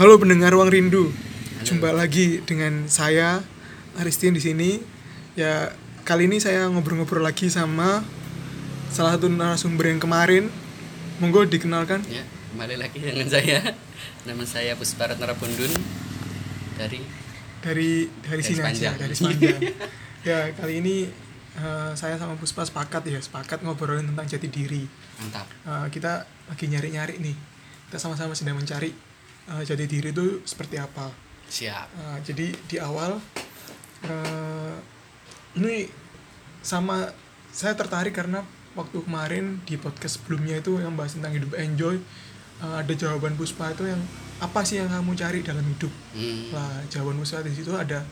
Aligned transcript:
Halo 0.00 0.16
pendengar 0.16 0.56
Ruang 0.56 0.72
Rindu. 0.72 1.12
Jumpa 1.60 1.92
lagi 1.92 2.40
dengan 2.48 2.88
saya 2.88 3.44
Aristin 4.00 4.32
di 4.32 4.40
sini. 4.40 4.80
Ya, 5.36 5.76
kali 6.08 6.24
ini 6.24 6.40
saya 6.40 6.72
ngobrol-ngobrol 6.72 7.20
lagi 7.20 7.52
sama 7.52 8.00
salah 8.88 9.20
satu 9.20 9.28
narasumber 9.28 9.92
yang 9.92 10.00
kemarin. 10.00 10.48
Monggo 11.20 11.44
dikenalkan. 11.44 12.00
Ya, 12.08 12.24
kembali 12.24 12.80
lagi 12.80 12.96
dengan 12.96 13.28
saya. 13.28 13.76
Nama 14.24 14.40
saya 14.48 14.72
Pusparat 14.72 15.20
Narapundun 15.20 15.68
dari 16.80 17.04
dari 17.60 18.08
dari 18.24 18.40
Dari 18.40 18.40
sini 18.40 18.64
aja, 18.64 18.96
dari 18.96 19.12
Sepanjang. 19.12 19.60
ya, 20.32 20.48
kali 20.56 20.80
ini 20.80 21.12
eh, 21.60 21.92
saya 21.92 22.16
sama 22.16 22.40
Puspa 22.40 22.64
sepakat 22.64 23.04
ya, 23.04 23.20
sepakat 23.20 23.60
ngobrolin 23.60 24.08
tentang 24.08 24.24
jati 24.24 24.48
diri. 24.48 24.80
Mantap. 25.20 25.44
Eh, 25.44 25.92
kita 25.92 26.24
lagi 26.48 26.64
nyari-nyari 26.72 27.20
nih. 27.20 27.36
Kita 27.92 28.00
sama-sama 28.00 28.32
sedang 28.32 28.56
mencari 28.56 29.09
eh, 29.50 29.62
jati 29.62 29.84
diri 29.84 30.10
itu 30.10 30.40
seperti 30.44 30.76
apa. 30.76 31.10
Siap. 31.46 31.86
Uh, 31.92 32.18
jadi 32.22 32.46
di 32.64 32.76
awal 32.78 33.18
uh, 34.06 34.74
ini 35.56 35.90
sama 36.62 37.10
saya 37.50 37.74
tertarik 37.74 38.14
karena 38.14 38.46
waktu 38.78 39.02
kemarin 39.02 39.58
di 39.66 39.74
podcast 39.74 40.22
sebelumnya 40.22 40.62
itu 40.62 40.78
yang 40.78 40.94
bahas 40.94 41.18
tentang 41.18 41.34
hidup 41.34 41.50
enjoy 41.58 41.98
uh, 42.62 42.78
ada 42.78 42.92
jawaban 42.94 43.34
Puspa 43.34 43.74
itu 43.74 43.82
yang 43.82 43.98
apa 44.38 44.62
sih 44.62 44.78
yang 44.78 44.86
kamu 44.86 45.12
cari 45.14 45.42
dalam 45.42 45.66
hidup 45.66 45.90
Hmm. 46.14 46.54
lah 46.54 46.86
jawaban 46.86 47.18
Puspa 47.18 47.42
di 47.42 47.50
situ 47.50 47.74
ada 47.74 48.06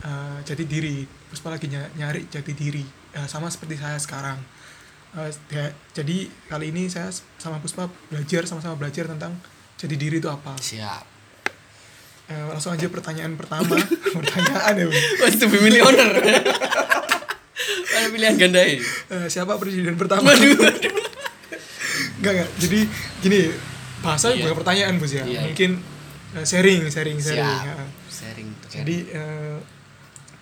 uh, 0.00 0.38
jati 0.40 0.64
diri 0.64 1.02
Puspa 1.26 1.50
lagi 1.50 1.66
ny- 1.66 1.92
nyari 1.96 2.26
jati 2.28 2.54
diri 2.54 2.84
Uh, 3.16 3.24
sama 3.24 3.48
seperti 3.48 3.80
saya 3.80 3.96
sekarang 3.96 4.36
Uh, 5.16 5.32
ya- 5.48 5.72
jadi 5.90 6.28
kali 6.46 6.68
ini 6.68 6.84
saya 6.86 7.08
sama 7.40 7.56
Puspa 7.56 7.88
belajar 8.06 8.44
sama-sama 8.44 8.76
belajar 8.76 9.08
tentang 9.08 9.32
jati 9.76 9.94
diri 9.94 10.16
itu 10.16 10.26
apa 10.26 10.56
Siap. 10.56 11.04
Eh, 12.26 12.44
langsung 12.48 12.70
aja 12.70 12.86
pertanyaan 12.86 13.34
pertama 13.34 13.76
pertanyaan 14.16 14.74
ya. 14.74 14.86
Wah, 14.88 15.28
itu 15.28 15.46
milih 15.46 15.80
owner. 15.82 16.10
Mana 17.86 18.06
pilihan 18.08 18.34
gandai? 18.36 18.82
Eh, 18.82 19.26
siapa 19.26 19.54
presiden 19.56 19.94
pertama 19.94 20.26
Waduh, 20.26 20.52
waduh. 20.54 20.92
enggak 22.16 22.32
enggak 22.34 22.50
jadi 22.58 22.78
gini 23.20 23.40
bahasa 23.98 24.28
Iya. 24.28 24.42
bukan 24.42 24.56
pertanyaan 24.58 24.94
bos 24.96 25.10
ya 25.10 25.20
Iya, 25.20 25.26
iya. 25.26 25.40
mungkin 25.44 25.70
eh, 26.32 26.44
sharing 26.44 26.82
sharing 26.86 27.18
sharing 27.18 27.46
Siap. 27.46 27.64
ya. 27.64 27.74
Sharing. 28.08 28.48
tuh, 28.58 28.68
jadi 28.72 28.96
eh, 29.08 29.56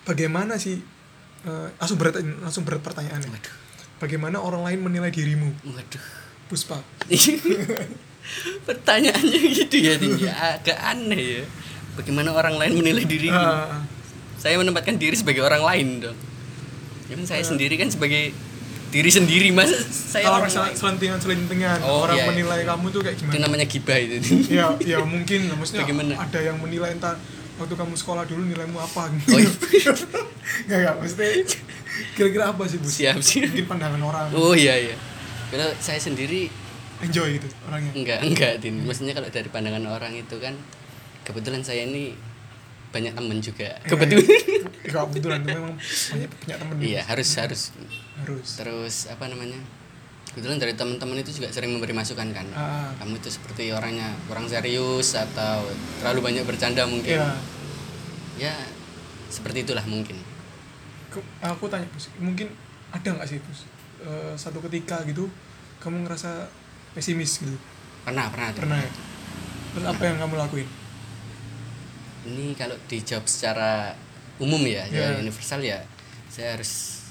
bagaimana 0.03 0.57
sih 0.57 0.79
eh, 1.45 1.69
langsung 1.75 1.97
berat 1.97 2.17
langsung 2.41 2.63
berat 2.63 2.81
pertanyaannya 2.81 3.29
Waduh. 3.29 3.55
bagaimana 3.99 4.37
orang 4.39 4.63
lain 4.65 4.81
menilai 4.83 5.11
dirimu 5.11 5.51
Waduh. 5.65 6.05
Puspa 6.47 6.79
Pertanyaannya 8.69 9.39
gitu 9.53 9.77
ya, 9.77 9.95
Din. 9.97 10.17
ya 10.19 10.33
agak 10.57 10.79
aneh 10.81 11.23
ya. 11.41 11.45
Bagaimana 11.95 12.31
orang 12.31 12.57
lain 12.57 12.75
menilai 12.75 13.05
diriku? 13.05 13.37
Ah, 13.37 13.85
Saya 14.37 14.59
menempatkan 14.59 14.97
diri 14.97 15.15
sebagai 15.15 15.41
orang 15.41 15.63
lain 15.63 15.89
dong. 16.03 16.19
Ya 17.07 17.15
kan 17.15 17.27
saya 17.27 17.43
sendiri 17.43 17.77
kan 17.77 17.89
sebagai 17.89 18.33
diri 18.89 19.11
sendiri 19.11 19.51
mas 19.51 19.75
saya 19.91 20.31
kalau 20.31 20.47
orang 20.47 20.71
selentingan 20.73 21.19
selentingan 21.19 21.83
Oh, 21.83 22.07
orang 22.07 22.15
iya, 22.15 22.23
iya. 22.23 22.31
menilai 22.31 22.61
kamu 22.63 22.87
tuh 22.95 23.01
kayak 23.03 23.19
itu 23.19 23.27
gimana 23.27 23.43
namanya 23.43 23.67
gibah 23.67 23.99
itu 23.99 24.15
ya 24.47 24.71
ya 24.79 25.03
mungkin 25.03 25.51
maksudnya 25.51 25.83
Bagaimana? 25.83 26.15
ada 26.15 26.39
yang 26.39 26.63
menilai 26.63 26.95
entar 26.95 27.19
waktu 27.59 27.75
kamu 27.75 27.91
sekolah 27.93 28.23
dulu 28.23 28.47
nilaimu 28.47 28.79
apa 28.79 29.11
Oh, 29.11 29.35
iya. 29.35 29.51
Enggak, 30.63 30.79
enggak, 30.79 30.95
maksudnya 30.97 31.27
kira-kira 32.15 32.45
apa 32.55 32.63
sih, 32.71 32.79
Bu? 32.79 32.87
siap 32.87 33.19
siap 33.19 33.51
Mungkin 33.51 33.67
pandangan 33.67 33.99
orang 34.01 34.25
oh 34.31 34.55
iya 34.55 34.79
iya 34.79 34.95
kalau 35.51 35.75
saya 35.83 35.99
sendiri 35.99 36.47
enjoy 37.05 37.29
gitu 37.35 37.49
orangnya. 37.65 37.93
enggak 37.93 38.19
enggak 38.23 38.53
din 38.59 38.75
maksudnya 38.81 39.13
kalau 39.13 39.29
dari 39.29 39.49
pandangan 39.49 39.85
orang 39.87 40.13
itu 40.13 40.37
kan 40.37 40.55
kebetulan 41.23 41.61
saya 41.61 41.85
ini 41.85 42.17
banyak 42.91 43.13
temen 43.13 43.39
juga 43.39 43.69
kebetulan 43.83 44.25
Enggak 44.85 45.03
kebetulan 45.09 45.39
tuh 45.41 45.51
memang 45.53 45.75
banyak 45.81 46.29
punya 46.35 46.55
temen. 46.57 46.75
iya 46.79 47.01
harus 47.03 47.29
harus 47.35 47.63
Harus. 48.17 48.49
terus 48.55 48.97
apa 49.07 49.27
namanya 49.27 49.59
kebetulan 50.27 50.57
dari 50.57 50.73
teman-teman 50.73 51.19
itu 51.19 51.31
juga 51.35 51.51
sering 51.51 51.71
memberi 51.71 51.91
masukan 51.91 52.27
kan 52.29 52.47
Ah, 52.53 52.91
kamu 52.97 53.19
itu 53.19 53.31
seperti 53.31 53.71
orangnya 53.71 54.11
kurang 54.25 54.47
serius 54.47 55.15
atau 55.15 55.63
terlalu 55.99 56.21
banyak 56.25 56.45
bercanda 56.45 56.85
mungkin 56.85 57.19
ya. 57.19 57.35
ya 58.41 58.55
seperti 59.27 59.63
itulah 59.63 59.83
mungkin 59.85 60.15
Ke- 61.09 61.23
aku 61.41 61.67
tanya, 61.67 61.87
Bus, 61.89 62.11
mungkin 62.17 62.51
ada 62.91 63.07
nggak 63.09 63.23
sih, 63.25 63.39
Bus? 63.41 63.67
eh, 64.01 64.35
satu 64.35 64.59
ketika 64.61 65.03
gitu 65.05 65.31
kamu 65.79 66.03
ngerasa 66.03 66.47
pesimis 66.95 67.43
gitu. 67.43 67.57
pernah 68.03 68.31
pernah. 68.31 68.49
Pernah 68.55 68.79
ya? 68.79 68.91
Terus 69.75 69.87
apa 69.87 70.03
yang 70.03 70.17
kamu 70.19 70.35
lakuin? 70.39 70.69
ini 72.25 72.57
kalau 72.57 72.73
dijawab 72.89 73.29
secara 73.29 73.93
umum 74.41 74.65
ya, 74.65 74.89
Ya. 74.89 75.13
ya 75.13 75.21
universal 75.21 75.61
ya 75.61 75.85
saya 76.33 76.57
harus 76.57 77.05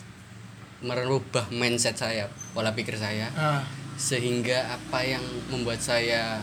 merubah 0.82 1.46
mindset 1.48 1.96
saya 1.96 2.28
pola 2.52 2.74
pikir 2.74 2.98
saya 2.98 3.30
Ah, 3.32 3.62
sehingga 3.96 4.68
apa 4.68 5.06
yang 5.06 5.22
membuat 5.48 5.80
saya 5.80 6.42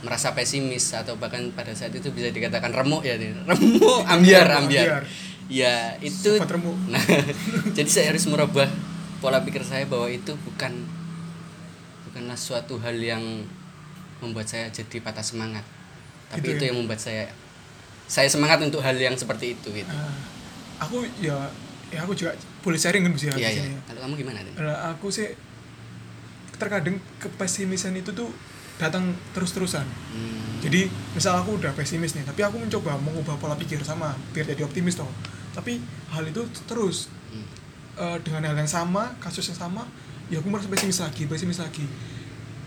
merasa 0.00 0.32
pesimis 0.32 0.96
atau 0.96 1.18
bahkan 1.18 1.50
pada 1.52 1.74
saat 1.74 1.92
itu 1.92 2.08
bisa 2.08 2.30
dikatakan 2.30 2.72
remuk 2.72 3.02
ya 3.02 3.18
remuk 3.50 4.06
ambiar 4.06 4.48
ambiar 4.54 5.02
ya 5.50 5.98
itu 6.00 6.38
nah 6.94 7.02
jadi 7.74 7.90
saya 7.90 8.06
harus 8.14 8.24
merubah 8.30 8.70
pola 9.20 9.42
pikir 9.42 9.60
saya 9.60 9.84
bahwa 9.84 10.06
itu 10.08 10.32
bukan 10.46 10.72
bukanlah 12.10 12.34
suatu 12.34 12.76
hal 12.82 12.98
yang 12.98 13.22
membuat 14.20 14.50
saya 14.50 14.66
jadi 14.68 15.00
patah 15.00 15.24
semangat 15.24 15.62
tapi 16.30 16.46
Gitu 16.46 16.50
itu 16.58 16.62
ya? 16.62 16.68
yang 16.70 16.76
membuat 16.82 17.00
saya 17.00 17.24
saya 18.10 18.26
semangat 18.26 18.58
untuk 18.62 18.82
hal 18.82 18.98
yang 18.98 19.14
seperti 19.14 19.54
itu 19.54 19.70
gitu 19.70 19.94
ah. 19.94 20.10
aku 20.82 21.06
ya 21.22 21.46
ya 21.90 22.06
aku 22.06 22.14
juga 22.14 22.34
boleh 22.62 22.78
sharing 22.78 23.02
kan 23.06 23.10
Bus 23.14 23.24
ya 23.26 23.34
iya 23.34 23.50
iya 23.50 23.64
ya. 23.66 23.80
kalau 23.90 24.00
kamu 24.06 24.14
gimana? 24.22 24.38
Nah, 24.58 24.94
aku 24.94 25.10
sih 25.10 25.26
terkadang 26.60 27.00
kepesimisan 27.18 27.96
itu 27.96 28.12
tuh 28.12 28.28
datang 28.76 29.12
terus-terusan. 29.36 29.84
Hmm, 29.84 30.60
Jadi 30.64 30.88
misal 31.12 31.36
aku 31.36 31.56
udah 31.56 31.72
pesimis 31.72 32.16
nih, 32.16 32.24
tapi 32.24 32.44
aku 32.44 32.60
mencoba 32.60 32.96
mengubah 33.00 33.36
pola 33.36 33.56
pikir 33.56 33.80
sama 33.84 34.12
biar 34.32 34.44
jadi 34.44 34.64
optimis 34.64 34.96
toh. 34.96 35.08
Tapi 35.56 35.80
hal 36.12 36.24
itu 36.28 36.44
terus 36.68 37.08
hmm. 37.32 37.46
eh, 37.96 38.18
dengan 38.24 38.52
hal 38.52 38.56
yang 38.56 38.68
sama, 38.68 39.16
kasus 39.20 39.52
yang 39.52 39.60
sama, 39.68 39.84
ya 40.30 40.38
aku 40.38 40.48
merasa 40.48 40.70
pesimis 40.70 41.02
lagi, 41.02 41.26
pesimis 41.26 41.58
lagi. 41.58 41.84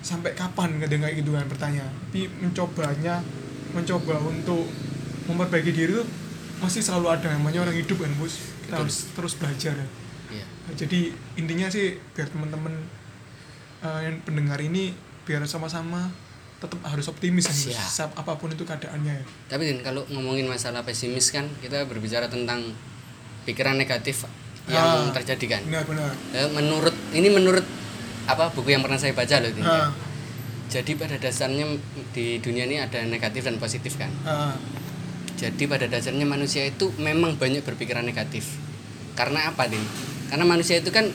Sampai 0.03 0.35
kapan 0.35 0.78
kadang 0.84 1.01
kayak 1.01 1.16
gitu 1.24 1.31
kan 1.31 1.47
bertanya. 1.47 1.88
Tapi 2.12 2.28
mencobanya, 2.44 3.24
mencoba 3.72 4.19
untuk 4.28 4.68
memperbaiki 5.31 5.72
diri 5.72 5.96
tuh 5.96 6.07
masih 6.59 6.84
selalu 6.84 7.07
ada 7.16 7.31
namanya 7.31 7.63
orang 7.63 7.75
hidup 7.79 8.03
kan, 8.03 8.12
Bos. 8.19 8.35
Kita 8.38 8.78
Betul. 8.78 8.79
harus 8.84 8.97
terus 9.16 9.34
belajar 9.40 9.73
ya. 9.79 9.88
Nah, 10.63 10.73
jadi 10.79 11.12
intinya 11.35 11.68
sih 11.68 12.00
biar 12.16 12.28
teman-teman 12.31 12.73
eh, 13.84 14.00
yang 14.07 14.16
pendengar 14.23 14.59
ini 14.63 14.96
biar 15.28 15.44
sama-sama 15.44 16.07
tetap 16.63 16.79
harus 16.88 17.12
optimis 17.12 17.52
kan. 17.52 17.56
Siap 17.84 18.12
apa 18.16 18.40
pun 18.40 18.47
itu 18.56 18.63
keadaannya 18.63 19.13
ya. 19.19 19.25
Tapi 19.52 19.68
Din, 19.68 19.79
kalau 19.84 20.07
ngomongin 20.07 20.47
masalah 20.47 20.88
pesimis 20.88 21.35
kan 21.35 21.44
kita 21.59 21.84
berbicara 21.84 22.31
tentang 22.31 22.72
pikiran 23.44 23.75
negatif 23.75 24.23
yang 24.66 25.09
Ah. 25.09 25.12
terjadi 25.12 25.46
kan. 25.50 25.62
Benar-benar. 25.66 26.12
Eh, 26.31 26.47
menurut 26.50 26.96
ini 27.12 27.28
menurut 27.28 27.66
apa 28.24 28.47
buku 28.50 28.72
yang 28.72 28.79
pernah 28.79 28.96
saya 28.96 29.12
baca 29.12 29.35
loh 29.38 29.51
Din, 29.51 29.62
ya. 29.62 29.72
Ah, 29.84 29.91
Jadi 30.66 30.96
pada 30.96 31.13
dasarnya 31.16 31.69
di 32.12 32.40
dunia 32.40 32.63
ini 32.63 32.79
ada 32.79 33.03
negatif 33.03 33.44
dan 33.44 33.57
positif 33.57 33.94
kan. 33.94 34.09
ah, 34.23 34.56
Jadi 35.34 35.68
pada 35.68 35.85
dasarnya 35.85 36.23
manusia 36.23 36.63
itu 36.63 36.90
memang 36.96 37.35
banyak 37.35 37.62
berpikiran 37.62 38.02
negatif. 38.02 38.56
Karena 39.13 39.47
apa, 39.47 39.68
Din? 39.68 39.84
Karena 40.28 40.47
manusia 40.47 40.79
itu 40.79 40.90
kan 40.90 41.12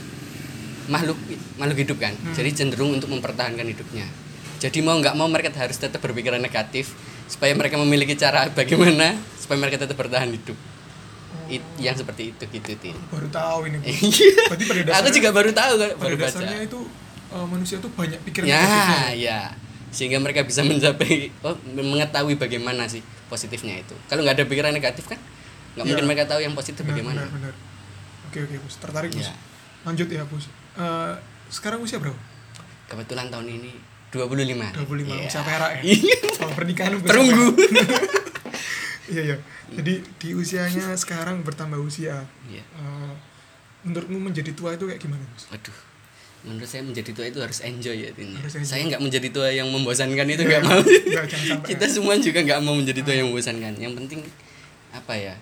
makhluk 0.86 1.16
makhluk 1.56 1.78
hidup 1.80 1.98
kan. 1.98 2.12
Hmm. 2.14 2.32
Jadi 2.32 2.50
cenderung 2.54 2.92
untuk 2.92 3.08
mempertahankan 3.08 3.64
hidupnya. 3.64 4.04
Jadi 4.58 4.78
mau 4.80 4.94
nggak 4.94 5.14
mau 5.14 5.26
mereka 5.26 5.50
harus 5.54 5.76
tetap 5.76 5.98
berpikiran 5.98 6.38
negatif 6.38 6.92
supaya 7.24 7.52
mereka 7.52 7.76
memiliki 7.76 8.14
cara 8.14 8.46
bagaimana 8.50 9.16
supaya 9.34 9.58
mereka 9.58 9.80
tetap 9.80 9.96
bertahan 9.96 10.28
hidup. 10.28 10.54
It, 11.46 11.64
yang 11.76 11.92
seperti 11.92 12.30
itu 12.30 12.44
gitu, 12.46 12.70
Din. 12.76 12.96
baru 13.08 13.28
tahu 13.28 13.58
ini. 13.66 13.80
Iya. 13.80 14.48
Berarti 14.48 14.64
pada 14.64 14.80
Aku 14.80 14.86
dasarnya 14.86 15.12
juga 15.14 15.30
baru 15.30 15.50
tahu 15.50 15.72
kan, 15.74 15.88
pada 15.88 15.96
baru 15.98 16.14
baca. 16.14 16.24
dasarnya 16.26 16.58
itu 16.62 16.78
eh, 17.28 17.46
manusia 17.46 17.76
tuh 17.78 17.90
banyak 17.90 18.20
pikiran 18.22 18.46
Ya, 18.46 18.60
negatifnya. 18.60 19.08
ya. 19.14 19.40
Sehingga 19.88 20.18
mereka 20.18 20.40
bisa 20.42 20.60
mencapai 20.68 21.12
oh, 21.42 21.56
mengetahui 21.66 22.36
bagaimana 22.36 22.84
sih 22.84 23.00
positifnya 23.26 23.78
itu. 23.78 23.96
Kalau 24.06 24.20
nggak 24.20 24.34
ada 24.34 24.44
pikiran 24.44 24.70
negatif 24.70 25.04
kan 25.06 25.16
nggak 25.74 25.80
Ya. 25.80 25.88
mungkin 25.88 26.04
mereka 26.06 26.24
tahu 26.26 26.40
yang 26.40 26.52
positif 26.52 26.80
Benar, 26.80 26.90
bagaimana. 26.90 27.22
benar, 27.24 27.52
benar. 27.52 27.54
Oke, 28.26 28.38
oke, 28.42 28.56
Bos. 28.58 28.74
Tertarik, 28.76 29.10
Bos. 29.10 29.24
Ya. 29.24 29.34
Lanjut 29.84 30.06
ya, 30.06 30.22
Bos. 30.22 30.44
Eh, 30.74 31.12
sekarang 31.48 31.80
usia 31.80 31.96
berapa? 31.96 32.18
Kebetulan 32.86 33.28
tahun 33.28 33.48
ini 33.48 33.72
25. 34.10 34.68
25 34.74 34.84
Iya. 35.06 35.24
usia 35.24 35.40
perak 35.42 35.70
ya. 35.76 35.82
Iya. 35.94 36.18
Kalau 36.34 36.52
pernikahan 36.52 36.92
Perunggu. 37.00 37.46
Iya, 39.08 39.22
iya. 39.24 39.36
Jadi 39.70 39.92
di 40.00 40.28
usianya 40.32 40.92
sekarang 40.94 41.40
bertambah 41.40 41.76
usia. 41.78 42.22
Iya. 42.44 42.62
Eh, 42.62 43.12
menurutmu 43.82 44.18
menjadi 44.22 44.52
tua 44.52 44.72
itu 44.72 44.84
kayak 44.84 44.98
gimana, 44.98 45.24
Bos? 45.26 45.48
Waduh. 45.48 45.78
menurut 46.38 46.64
saya 46.64 46.80
menjadi 46.80 47.10
tua 47.10 47.26
itu 47.26 47.42
harus 47.42 47.58
enjoy 47.60 47.98
ya 47.98 48.14
enjoy. 48.14 48.46
saya 48.62 48.86
nggak 48.86 49.02
menjadi 49.02 49.26
tua 49.28 49.50
yang 49.50 49.66
membosankan 49.66 50.22
itu 50.24 50.38
Iya, 50.38 50.48
nggak 50.48 50.62
mau 50.62 50.78
nggak, 50.78 51.02
jangan 51.26 51.46
sampai. 51.50 51.66
kita 51.66 51.86
semua 51.90 52.14
juga 52.16 52.38
nggak 52.40 52.60
mau 52.62 52.74
menjadi 52.74 53.00
tua 53.02 53.14
yang 53.16 53.26
membosankan 53.26 53.74
yang 53.74 53.92
penting 53.92 54.22
apa 54.92 55.14
ya 55.18 55.34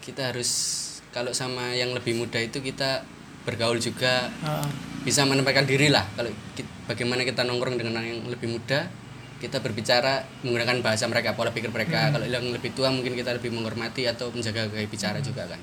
kita 0.00 0.26
harus 0.26 0.50
kalau 1.08 1.30
sama 1.30 1.70
yang 1.70 1.94
lebih 1.94 2.18
muda 2.18 2.34
itu 2.36 2.58
kita 2.58 3.06
bergaul 3.40 3.78
juga 3.78 4.26
Ah, 4.42 4.66
bisa 5.00 5.22
menempatkan 5.22 5.64
diri 5.64 5.86
lah 5.86 6.02
kalau 6.12 6.28
ki- 6.52 6.66
bagaimana 6.84 7.22
kita 7.22 7.46
nongkrong 7.46 7.78
dengan 7.78 7.94
orang 7.94 8.10
yang 8.10 8.22
lebih 8.26 8.50
muda 8.50 8.90
kita 9.40 9.58
berbicara 9.58 10.20
menggunakan 10.40 10.78
bahasa 10.80 11.04
mereka 11.04 11.32
pola 11.32 11.48
pikir 11.48 11.68
mereka 11.68 12.12
kalau 12.12 12.22
yang 12.22 12.44
lebih 12.46 12.70
tua 12.70 12.88
mungkin 12.88 13.12
kita 13.12 13.32
lebih 13.32 13.50
menghormati 13.50 14.04
atau 14.04 14.28
menjaga 14.28 14.68
gaya 14.68 14.84
bicara 14.84 15.18
juga 15.18 15.48
kan 15.48 15.60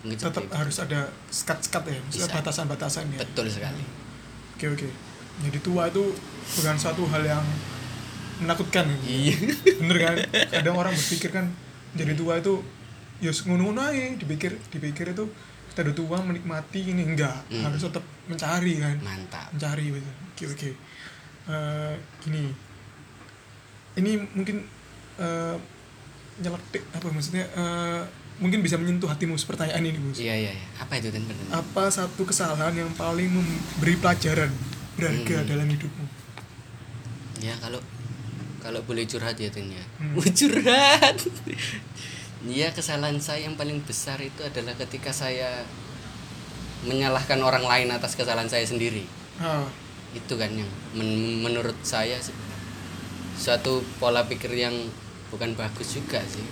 mungkin 0.00 0.16
tetap 0.16 0.42
itu. 0.42 0.54
harus 0.54 0.76
ada 0.78 1.00
skat-skat 1.28 1.82
ya, 1.84 1.98
maksudnya 2.00 2.34
batasan-batasan 2.34 3.04
ya. 3.10 3.18
betul 3.20 3.46
sekali 3.46 3.84
Oke 4.54 4.66
oke. 4.68 4.88
Jadi 5.38 5.58
tua 5.60 5.86
itu 5.86 6.02
bukan 6.52 6.74
suatu 6.74 7.06
hal 7.06 7.22
yang 7.22 7.44
menakutkan. 8.38 8.90
gitu. 8.90 9.06
iya 9.06 9.34
Bener 9.78 9.96
kan? 10.00 10.16
Kadang 10.50 10.74
orang 10.74 10.90
berpikir 10.90 11.30
kan 11.30 11.46
jadi 11.90 12.14
tua 12.14 12.38
itu 12.38 12.58
ya 13.18 13.30
ngono-ngono 13.30 13.82
aja 13.84 14.14
dipikir 14.14 14.58
dipikir 14.68 15.10
itu 15.10 15.24
kita 15.68 15.82
udah 15.84 15.94
tua 15.94 16.18
menikmati 16.22 16.90
ini 16.90 17.02
enggak 17.04 17.38
Hmm. 17.46 17.66
harus 17.66 17.82
tetap 17.82 18.02
mencari 18.26 18.78
kan 18.78 18.96
mantap 18.98 19.46
mencari 19.50 19.84
gitu 19.90 20.10
oke 20.34 20.44
oke 20.54 20.70
Eh, 21.48 21.94
gini 22.20 22.52
ini 23.98 24.10
mungkin 24.32 24.62
eh 25.18 25.56
nyeletik 26.38 26.86
apa 26.88 27.06
maksudnya 27.08 27.44
eh, 27.50 28.02
mungkin 28.38 28.62
bisa 28.62 28.78
menyentuh 28.78 29.06
hatimu 29.06 29.34
pertanyaan 29.36 29.82
ini 29.82 29.98
bos 29.98 30.14
iya 30.16 30.30
iya 30.32 30.52
iya. 30.54 30.66
apa 30.78 30.94
itu 30.94 31.10
Tin 31.10 31.26
pertanyaan? 31.26 31.58
apa 31.58 31.82
satu 31.90 32.22
kesalahan 32.22 32.70
yang 32.72 32.90
paling 32.94 33.26
memberi 33.28 33.98
pelajaran 33.98 34.54
berharga 34.94 35.36
Hmm. 35.36 35.48
dalam 35.48 35.66
hidupmu 35.66 36.04
ya 37.38 37.54
kalau 37.58 37.82
kalau 38.58 38.78
boleh 38.82 39.02
curhat 39.04 39.34
ya 39.34 39.50
Tin 39.50 39.66
ya 39.68 39.82
Hmm. 39.98 40.14
Curhat 40.14 41.18
Iya 42.46 42.70
kesalahan 42.76 43.18
saya 43.18 43.46
yang 43.46 43.58
paling 43.58 43.82
besar 43.82 44.18
itu 44.18 44.38
adalah 44.40 44.78
ketika 44.78 45.10
saya 45.10 45.66
menyalahkan 46.78 47.38
orang 47.38 47.66
lain 47.66 47.90
atas 47.90 48.14
kesalahan 48.14 48.46
saya 48.46 48.62
sendiri 48.62 49.02
ah, 49.36 49.66
itu 50.14 50.34
kan 50.34 50.46
yang 50.48 50.70
men- 50.94 51.42
menurut 51.42 51.74
saya 51.82 52.14
suatu 53.38 53.86
pola 54.02 54.26
pikir 54.26 54.50
yang 54.52 54.74
bukan 55.30 55.54
bagus 55.54 55.94
juga 55.94 56.18
sih. 56.26 56.44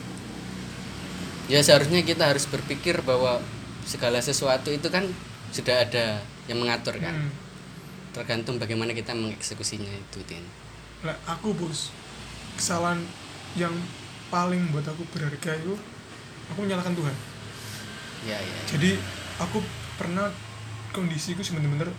Ya 1.50 1.62
seharusnya 1.62 2.02
kita 2.06 2.30
harus 2.30 2.46
berpikir 2.46 3.02
bahwa 3.02 3.42
segala 3.86 4.18
sesuatu 4.22 4.70
itu 4.70 4.86
kan 4.90 5.06
sudah 5.50 5.82
ada 5.86 6.22
yang 6.46 6.62
mengatur 6.62 6.96
kan. 7.02 7.14
Hmm. 7.14 7.44
tergantung 8.16 8.56
bagaimana 8.56 8.96
kita 8.96 9.12
mengeksekusinya 9.12 9.92
itu 9.92 10.24
tin. 10.24 10.40
Lah, 11.04 11.12
aku 11.28 11.52
bos 11.52 11.92
kesalahan 12.56 13.04
yang 13.60 13.76
paling 14.32 14.72
buat 14.72 14.88
aku 14.88 15.04
berharga 15.12 15.52
itu 15.52 15.76
aku 16.48 16.64
menyalahkan 16.64 16.96
Tuhan. 16.96 17.12
Ya 18.24 18.40
ya 18.40 18.56
jadi 18.72 18.96
aku 19.36 19.60
pernah 20.00 20.32
kondisiku 20.96 21.44
bener-bener 21.44 21.92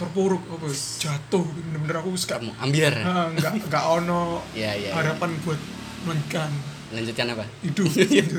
terpuruk 0.00 0.40
apa 0.48 0.64
ya, 0.64 0.76
jatuh 1.04 1.44
bener-bener 1.44 1.96
aku 2.00 2.16
wis 2.16 2.24
gak 2.24 2.40
ambiar 2.56 2.96
ah, 3.04 3.28
nggak 3.28 3.68
nggak 3.68 3.84
ono 4.00 4.40
ya 4.56 4.72
ya, 4.72 4.88
ya. 4.88 4.92
harapan 4.96 5.30
buat 5.44 5.60
melanjutkan 6.08 6.50
lanjutkan 6.90 7.26
apa 7.36 7.44
hidup 7.68 7.86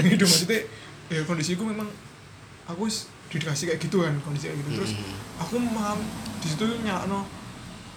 hidup 0.02 0.26
maksudnya 0.26 0.62
ya 1.14 1.22
kondisiku 1.30 1.62
memang 1.70 1.86
aku 2.66 2.90
dikasih 3.32 3.72
kayak 3.72 3.80
gitu 3.80 4.02
kan 4.02 4.18
kondisi 4.26 4.50
kayak 4.50 4.58
gitu 4.66 4.82
terus 4.82 4.92
Mm-mm. 4.98 5.16
aku 5.40 5.56
memaham 5.56 6.00
di 6.42 6.48
situ 6.50 6.66
nyalano 6.82 7.30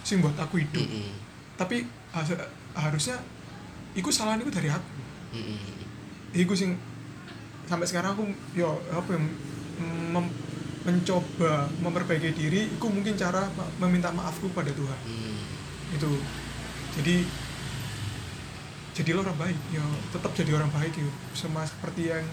sing 0.05 0.21
buat 0.21 0.37
aku 0.37 0.61
hidup 0.61 0.85
Mm-mm. 0.85 1.11
tapi 1.57 1.89
has- 2.13 2.51
harusnya 2.77 3.17
iku 3.97 4.13
salah 4.13 4.37
itu 4.37 4.53
dari 4.53 4.69
aku 4.69 4.89
Mm-mm. 5.35 5.59
iku 6.37 6.53
sing 6.53 6.77
sampai 7.65 7.89
sekarang 7.89 8.13
aku 8.13 8.29
yo 8.53 8.77
apa 8.93 9.09
ya, 9.09 9.21
mem- 10.13 10.35
mencoba 10.85 11.67
memperbaiki 11.81 12.37
diri 12.37 12.69
iku 12.77 12.93
mungkin 12.93 13.17
cara 13.17 13.49
meminta 13.81 14.13
maafku 14.13 14.53
pada 14.53 14.69
Tuhan. 14.71 15.01
Mm. 15.09 15.43
itu. 15.95 16.11
Jadi 17.01 17.17
jadilah 18.95 19.27
orang 19.27 19.39
baik 19.39 19.59
ya 19.75 19.85
tetap 20.15 20.31
jadi 20.37 20.51
orang 20.55 20.71
baik 20.71 20.93
ya. 20.95 21.09
Sama 21.35 21.65
seperti 21.67 22.13
yang 22.13 22.25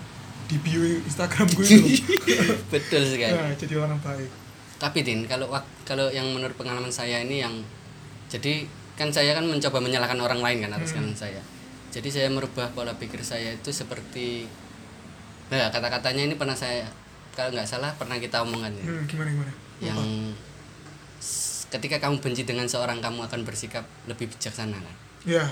di 0.52 0.58
bio 0.60 0.84
Instagramku 0.84 1.64
itu. 1.64 2.04
Betul 2.74 3.08
sekali. 3.08 3.34
Nah, 3.34 3.56
jadi 3.56 3.74
orang 3.80 3.98
baik. 4.04 4.30
Tapi 4.78 5.00
tin 5.06 5.24
kalau 5.30 5.48
kalau 5.88 6.12
yang 6.12 6.28
menurut 6.34 6.54
pengalaman 6.58 6.92
saya 6.92 7.24
ini 7.24 7.40
yang 7.40 7.54
jadi 8.28 8.66
kan 9.00 9.10
saya 9.10 9.32
kan 9.34 9.48
mencoba 9.48 9.80
menyalahkan 9.80 10.20
orang 10.20 10.44
lain 10.44 10.58
kan 10.68 10.72
atas 10.76 10.92
Hmm. 10.92 11.08
kesalahan 11.08 11.18
saya. 11.18 11.42
Jadi 11.92 12.08
saya 12.08 12.28
merubah 12.32 12.72
pola 12.76 12.96
pikir 12.96 13.24
saya 13.24 13.56
itu 13.56 13.72
seperti 13.72 14.48
nah 15.52 15.68
kata-katanya 15.68 16.32
ini 16.32 16.36
pernah 16.40 16.56
saya 16.56 16.88
kalau 17.36 17.50
nggak 17.56 17.68
salah 17.68 17.92
pernah 17.96 18.18
kita 18.20 18.44
omongan 18.44 18.72
ya. 18.76 18.86
Hmm, 18.86 19.04
gimana 19.08 19.30
gimana? 19.32 19.54
Yang 19.82 19.98
Apa? 19.98 20.50
ketika 21.72 21.98
kamu 22.04 22.20
benci 22.20 22.44
dengan 22.44 22.68
seorang 22.68 23.00
kamu 23.00 23.24
akan 23.32 23.42
bersikap 23.48 23.88
lebih 24.06 24.28
bijaksana 24.28 24.76
kan? 24.76 24.96
Ya. 25.24 25.46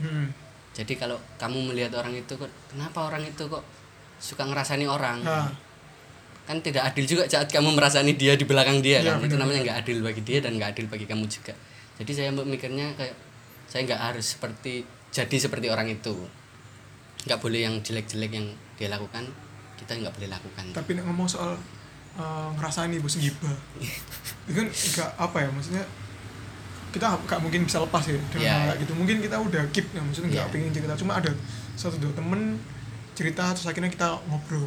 Hmm. 0.00 0.32
jadi 0.70 0.96
kalau 0.96 1.18
kamu 1.36 1.74
melihat 1.74 1.92
orang 1.98 2.16
itu 2.16 2.32
kok 2.38 2.48
kenapa 2.72 3.10
orang 3.12 3.20
itu 3.26 3.42
kok 3.50 3.60
suka 4.22 4.46
ngerasani 4.48 4.86
orang? 4.86 5.20
Nah, 5.20 5.50
kan 6.46 6.56
tidak 6.62 6.88
adil 6.88 7.04
juga 7.04 7.28
saat 7.28 7.50
kamu 7.52 7.74
merasani 7.74 8.16
dia 8.16 8.38
di 8.38 8.46
belakang 8.48 8.80
dia 8.80 9.02
Iya, 9.02 9.18
kan? 9.18 9.26
Itu 9.26 9.36
namanya 9.36 9.60
nggak 9.66 9.78
adil 9.84 9.98
bagi 10.00 10.22
dia 10.24 10.38
dan 10.40 10.56
nggak 10.56 10.72
adil 10.72 10.86
bagi 10.88 11.04
kamu 11.04 11.26
juga. 11.26 11.52
Jadi 12.00 12.10
saya 12.16 12.30
mikirnya 12.32 12.96
kayak 12.96 13.12
saya 13.68 13.84
nggak 13.86 14.00
harus 14.00 14.38
seperti 14.38 14.86
jadi 15.12 15.36
seperti 15.36 15.68
orang 15.68 15.90
itu. 15.90 16.14
Nggak 17.28 17.38
boleh 17.44 17.60
yang 17.66 17.74
jelek-jelek 17.84 18.32
yang 18.32 18.46
dia 18.80 18.88
lakukan 18.88 19.28
kita 19.80 19.92
nggak 19.96 20.12
boleh 20.12 20.28
lakukan. 20.28 20.64
Tapi 20.70 20.90
nek 20.94 21.04
ngomong 21.04 21.24
soal 21.26 21.56
uh, 22.14 22.48
ngerasani 22.54 23.00
bos 23.00 23.16
gibah 23.16 23.56
itu 24.44 24.52
kan 24.52 24.66
nggak 24.68 25.10
apa 25.16 25.36
ya 25.40 25.48
maksudnya 25.48 25.84
kita 26.90 27.06
nggak 27.06 27.38
mungkin 27.38 27.60
bisa 27.64 27.78
lepas 27.78 28.02
ya 28.04 28.18
dengan 28.18 28.42
Iya, 28.42 28.50
hal 28.52 28.62
kayak 28.66 28.78
gitu. 28.82 28.92
Mungkin 28.94 29.16
kita 29.22 29.36
udah 29.38 29.62
keep 29.70 29.86
ya 29.90 30.00
maksudnya 30.02 30.28
nggak 30.30 30.46
Iya. 30.46 30.52
pengen 30.52 30.70
cerita. 30.74 30.94
Cuma 30.98 31.12
ada 31.16 31.30
satu 31.74 31.96
dua 31.96 32.12
temen 32.12 32.58
cerita 33.14 33.44
terus 33.54 33.66
akhirnya 33.66 33.88
kita 33.88 34.18
ngobrol. 34.26 34.66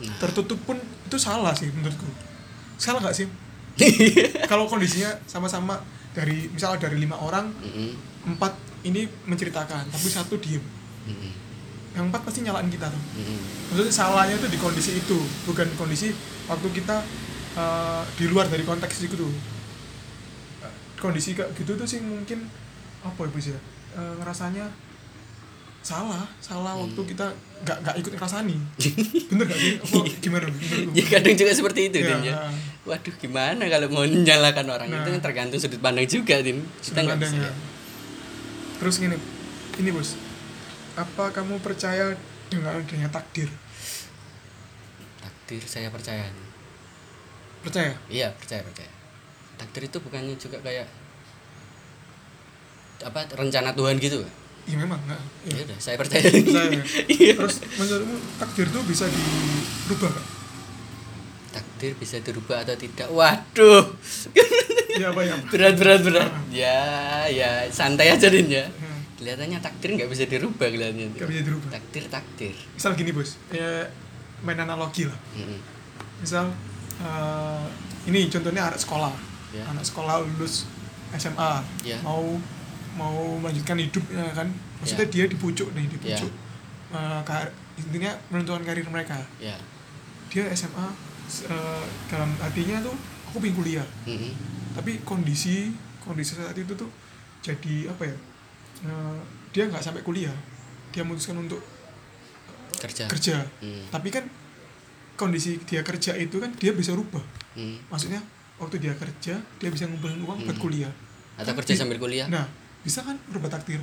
Nah. 0.00 0.16
Tertutup 0.16 0.56
pun 0.64 0.76
itu 0.80 1.16
salah 1.16 1.52
sih 1.52 1.68
menurutku. 1.68 2.08
Salah 2.74 3.04
nggak 3.04 3.12
sih? 3.14 3.28
Kalau 4.50 4.64
kondisinya 4.66 5.12
sama-sama 5.24 5.78
dari 6.10 6.48
misalnya 6.50 6.88
dari 6.88 6.96
lima 6.98 7.14
orang 7.14 7.52
Mm-mm, 7.60 7.92
empat 8.34 8.50
ini 8.82 9.04
menceritakan 9.28 9.84
tapi 9.86 10.08
satu 10.08 10.40
diem. 10.40 10.64
Mm-mm, 11.06 11.30
yang 11.90 12.06
empat 12.06 12.22
pasti 12.22 12.40
nyalain 12.40 12.66
kita 12.66 12.86
tuh 12.86 13.02
mm-mm. 13.16 13.38
maksudnya 13.68 13.90
salahnya 13.90 14.34
itu 14.34 14.46
di 14.46 14.56
kondisi 14.56 14.90
itu 14.94 15.18
bukan 15.42 15.66
kondisi 15.74 16.14
waktu 16.46 16.68
kita 16.72 17.02
uh, 17.54 18.02
di 18.14 18.26
luar 18.26 18.46
dari 18.46 18.62
konteks 18.62 19.02
itu 19.02 19.16
tuh 19.16 19.32
Uh, 20.60 20.68
kondisi 20.98 21.32
kayak 21.32 21.50
gitu 21.54 21.72
tuh 21.72 21.84
sih 21.84 21.98
mungkin 21.98 22.44
apa 23.00 23.16
ya 23.18 23.40
sih 23.40 23.52
ya 23.52 23.60
Uh, 23.90 24.14
ngerasanya 24.18 24.70
salah 25.80 26.22
salah 26.38 26.76
Hmm. 26.76 26.86
waktu 26.86 27.00
kita 27.10 27.26
nggak 27.60 27.78
nggak 27.80 27.94
ikut 27.98 28.12
ngerasani 28.14 28.54
bener 29.26 29.44
gak 29.48 29.58
sih 29.58 29.72
apa 29.80 29.96
gimana 30.22 30.44
menurutmu? 30.46 30.92
ya 30.92 31.04
kadang 31.08 31.34
juga 31.34 31.50
seperti 31.50 31.80
itu 31.88 31.98
Ya, 31.98 32.06
Din, 32.06 32.20
ya. 32.22 32.34
nah, 32.36 32.52
waduh 32.86 33.14
gimana 33.16 33.62
kalau 33.66 33.88
mau 33.88 34.04
menyalahkan 34.04 34.62
orang 34.62 34.86
Nah. 34.86 35.00
itu 35.00 35.10
tergantung 35.18 35.58
sudut 35.58 35.80
pandang 35.80 36.04
juga 36.04 36.38
din 36.38 36.60
kita 36.78 37.00
nggak 37.00 37.18
bisa 37.18 37.32
pandangnya. 37.32 37.48
ya. 37.48 37.52
terus 38.78 38.94
gini 38.96 39.16
ini 39.74 39.90
bos 39.90 40.10
apa 41.00 41.24
kamu 41.30 41.58
percaya 41.58 42.12
dengan 42.46 42.76
adanya 42.76 43.08
takdir 43.08 43.48
takdir 45.18 45.62
saya 45.62 45.88
percaya 45.88 46.26
percaya 47.60 47.92
Iya 48.08 48.32
percaya 48.34 48.62
percaya. 48.62 48.88
Takdir 49.56 49.82
itu 49.84 50.00
bukannya 50.00 50.32
juga 50.34 50.56
kayak 50.60 50.88
apa 53.00 53.20
rencana 53.32 53.72
Tuhan 53.72 53.96
gitu? 53.96 54.20
iya 54.64 54.76
memang 54.76 55.00
nggak 55.02 55.20
Ya 55.44 55.52
iya. 55.52 55.62
udah 55.64 55.78
saya 55.80 55.96
percaya. 55.96 56.20
Percaya. 56.22 56.80
Iya. 57.12 57.32
terus 57.34 57.60
menurutmu 57.74 58.16
takdir 58.36 58.66
tuh 58.68 58.82
bisa 58.84 59.04
dirubah 59.08 60.10
gak? 60.10 60.26
Takdir 61.50 61.92
bisa 61.96 62.16
dirubah 62.20 62.56
atau 62.62 62.76
tidak? 62.76 63.08
Waduh, 63.08 63.84
Iya 64.90 65.06
apa 65.10 65.20
ya? 65.24 65.34
berat 65.52 65.74
berat 65.76 66.00
berat. 66.00 66.30
Ya 66.48 66.80
ya 67.26 67.68
santai 67.68 68.08
aja 68.08 68.28
din 68.28 68.48
ya. 68.48 68.64
Hmm, 69.20 69.28
Kelihatannya 69.28 69.58
takdir 69.60 69.90
nggak 69.94 70.08
bisa 70.08 70.24
dirubah 70.24 70.66
kelihatannya. 70.66 71.06
Nggak 71.12 71.28
bisa 71.28 71.40
dirubah. 71.44 71.68
Takdir 71.70 72.04
takdir. 72.08 72.54
Misal 72.72 72.90
gini 72.94 73.12
bos, 73.12 73.36
ya 73.50 73.84
main 74.40 74.56
analogi 74.56 75.04
lah. 75.04 75.18
Mm-mm. 75.36 75.60
Misal 76.18 76.48
eh, 76.98 77.64
ini 78.06 78.28
contohnya 78.28 78.64
anak 78.66 78.76
sekolah, 78.78 79.12
Ya. 79.50 79.64
anak 79.66 79.82
sekolah 79.82 80.20
lulus 80.22 80.64
SMA, 81.12 81.60
Ya. 81.82 82.00
mau 82.00 82.40
mau 82.92 83.36
melanjutkan 83.36 83.76
hidupnya 83.76 84.24
kan, 84.30 84.48
maksudnya 84.78 85.04
Ya. 85.04 85.12
dia 85.12 85.24
di 85.26 85.36
pucuk 85.36 85.68
nih, 85.72 85.84
di 85.86 85.96
Ya. 86.00 86.16
pucuk. 86.16 86.32
Eh, 86.90 87.20
kar- 87.22 87.52
intinya 87.76 88.10
menentukan 88.28 88.60
karir 88.62 88.84
mereka. 88.86 89.20
Ya. 89.38 89.54
Dia 90.28 90.48
SMA 90.48 90.88
s- 91.24 91.44
eh, 91.44 91.84
dalam 92.06 92.32
hatinya 92.38 92.80
tuh 92.80 92.96
aku 93.26 93.38
pengen 93.38 93.54
kuliah 93.54 93.86
Mm-mm. 94.04 94.32
tapi 94.72 94.98
kondisi 95.02 95.70
kondisi 96.00 96.34
saat 96.34 96.54
itu 96.54 96.74
tuh 96.74 96.90
jadi 97.38 97.86
apa 97.86 98.02
ya 98.04 98.16
eh, 98.82 99.18
dia 99.50 99.66
nggak 99.66 99.80
sampai 99.80 100.00
kuliah 100.00 100.34
dia 100.90 101.02
memutuskan 101.02 101.36
untuk 101.36 101.60
kerja 102.74 103.04
kerja 103.06 103.36
Hmm. 103.58 103.84
tapi 103.88 104.08
kan 104.08 104.24
kondisi 105.14 105.60
dia 105.62 105.80
kerja 105.80 106.14
itu 106.14 106.36
kan 106.36 106.48
dia 106.54 106.72
bisa 106.72 106.90
rubah 106.90 107.20
Hmm. 107.52 107.76
maksudnya 107.86 108.22
waktu 108.56 108.76
dia 108.78 108.92
kerja 108.92 109.34
dia 109.36 109.68
bisa 109.68 109.84
ngumpulin 109.84 110.16
uang 110.18 110.38
buat 110.42 110.54
Hmm. 110.54 110.62
kuliah 110.62 110.92
atau 111.34 111.50
Kan 111.50 111.58
kerja 111.58 111.72
di- 111.72 111.78
sambil 111.78 111.98
kuliah 111.98 112.26
nah 112.26 112.48
bisa 112.80 113.00
kan 113.00 113.16
rubah 113.28 113.48
takdir 113.48 113.80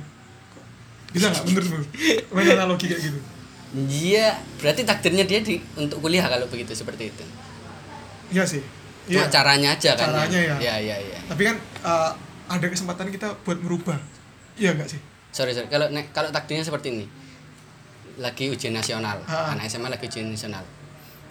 bisa 1.08 1.30
nggak 1.30 1.44
menurutmu 1.46 1.78
main 2.34 2.48
analogi 2.52 2.86
kayak 2.86 3.02
gitu 3.04 3.20
Iya, 3.68 4.32
berarti 4.56 4.80
takdirnya 4.82 5.22
dia 5.22 5.44
di 5.44 5.60
untuk 5.76 6.00
kuliah 6.00 6.24
kalau 6.24 6.48
begitu 6.48 6.72
seperti 6.72 7.12
itu. 7.12 7.20
iya 8.30 8.40
sih 8.42 8.64
Cuma 9.04 9.20
iya 9.20 9.28
caranya 9.28 9.68
aja 9.70 9.92
kan. 9.92 10.08
Caranya 10.08 10.40
ya. 10.42 10.56
Iya, 10.58 10.74
iya, 10.80 10.96
iya. 10.98 11.18
tapi 11.22 11.44
kan 11.44 11.56
eh, 11.78 12.10
ada 12.48 12.64
kesempatan 12.64 13.08
kita 13.08 13.28
buat 13.44 13.60
merubah 13.60 14.00
iya 14.58 14.72
nggak 14.72 14.88
sih 14.88 15.00
Sorry, 15.28 15.52
sorry. 15.52 15.68
Kalau 15.68 15.86
nek- 15.88 16.10
kalau 16.10 16.28
takdirnya 16.28 16.62
seperti 16.62 16.88
ini. 16.90 17.06
Lagi 18.16 18.48
ujian 18.48 18.72
nasional. 18.72 19.20
Ah. 19.24 19.52
Anak 19.52 19.66
SMA 19.66 19.86
lagi 19.86 20.04
ujian 20.04 20.24
nasional. 20.26 20.64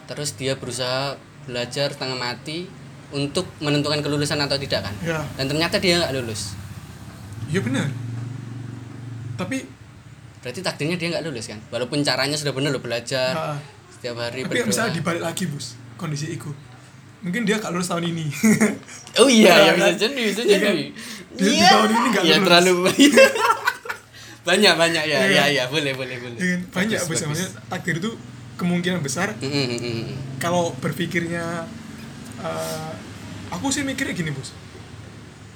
Terus 0.06 0.32
dia 0.34 0.54
berusaha 0.54 1.18
belajar 1.44 1.90
setengah 1.90 2.16
mati 2.16 2.70
untuk 3.10 3.50
menentukan 3.58 4.00
kelulusan 4.00 4.38
atau 4.38 4.56
tidak 4.56 4.84
kan. 4.84 4.96
ya 5.02 5.20
Dan 5.36 5.48
ternyata 5.48 5.76
dia 5.78 5.98
nggak 5.98 6.14
lulus. 6.14 6.54
iya 7.48 7.60
benar 7.60 7.88
tapi 9.34 9.64
Berarti 10.38 10.62
takdirnya 10.62 10.96
dia 10.96 11.08
nggak 11.10 11.26
lulus 11.26 11.48
kan. 11.48 11.60
Walaupun 11.68 12.00
caranya 12.02 12.38
sudah 12.38 12.52
benar 12.52 12.70
lo 12.70 12.80
belajar 12.80 13.34
ah, 13.34 13.58
setiap 13.90 14.16
hari 14.18 14.44
tapi 14.44 14.56
berdoa. 14.56 14.70
misalnya 14.70 14.94
dibalik 14.94 15.22
lagi 15.22 15.44
bus 15.48 15.74
kondisi 15.96 16.32
itu 16.32 16.48
mungkin 17.20 17.42
dia 17.44 17.56
nggak 17.56 17.72
lulus 17.72 17.88
tahun 17.88 18.06
ini 18.08 18.26
Oh 19.22 19.26
iya, 19.28 19.50
ya 19.50 19.58
Iya 19.58 19.72
bisa 19.74 19.84
kan? 19.84 19.94
jadi, 20.00 20.22
bisa 20.24 20.42
Iya 20.44 20.58
kan? 20.60 20.70
jadi. 20.70 20.86
Dia 21.34 21.50
di 21.50 21.64
tahun 21.64 21.90
ini 21.90 22.08
nggak 22.08 22.24
Iya, 22.24 22.36
lulus. 22.36 22.46
terlalu 22.46 22.74
banyak 24.48 24.74
banyak 24.76 25.04
ya, 25.04 25.18
Iya 25.18 25.28
ya, 25.28 25.44
kan? 25.44 25.50
ya, 25.52 25.64
boleh, 25.68 25.92
boleh, 25.94 26.18
boleh. 26.18 26.40
Banyak 26.70 27.00
bagus. 27.00 27.20
namanya 27.22 27.48
takdir 27.68 27.96
itu 27.98 28.12
kemungkinan 28.56 29.00
besar 29.00 29.36
Mm, 29.36 29.46
mm, 29.46 29.68
mm, 29.68 29.78
mm. 29.78 30.04
kalau 30.38 30.74
berpikirnya 30.76 31.66
eh, 32.38 32.92
aku 33.48 33.70
sih 33.70 33.82
mikirnya 33.82 34.14
gini 34.14 34.30
bos 34.30 34.50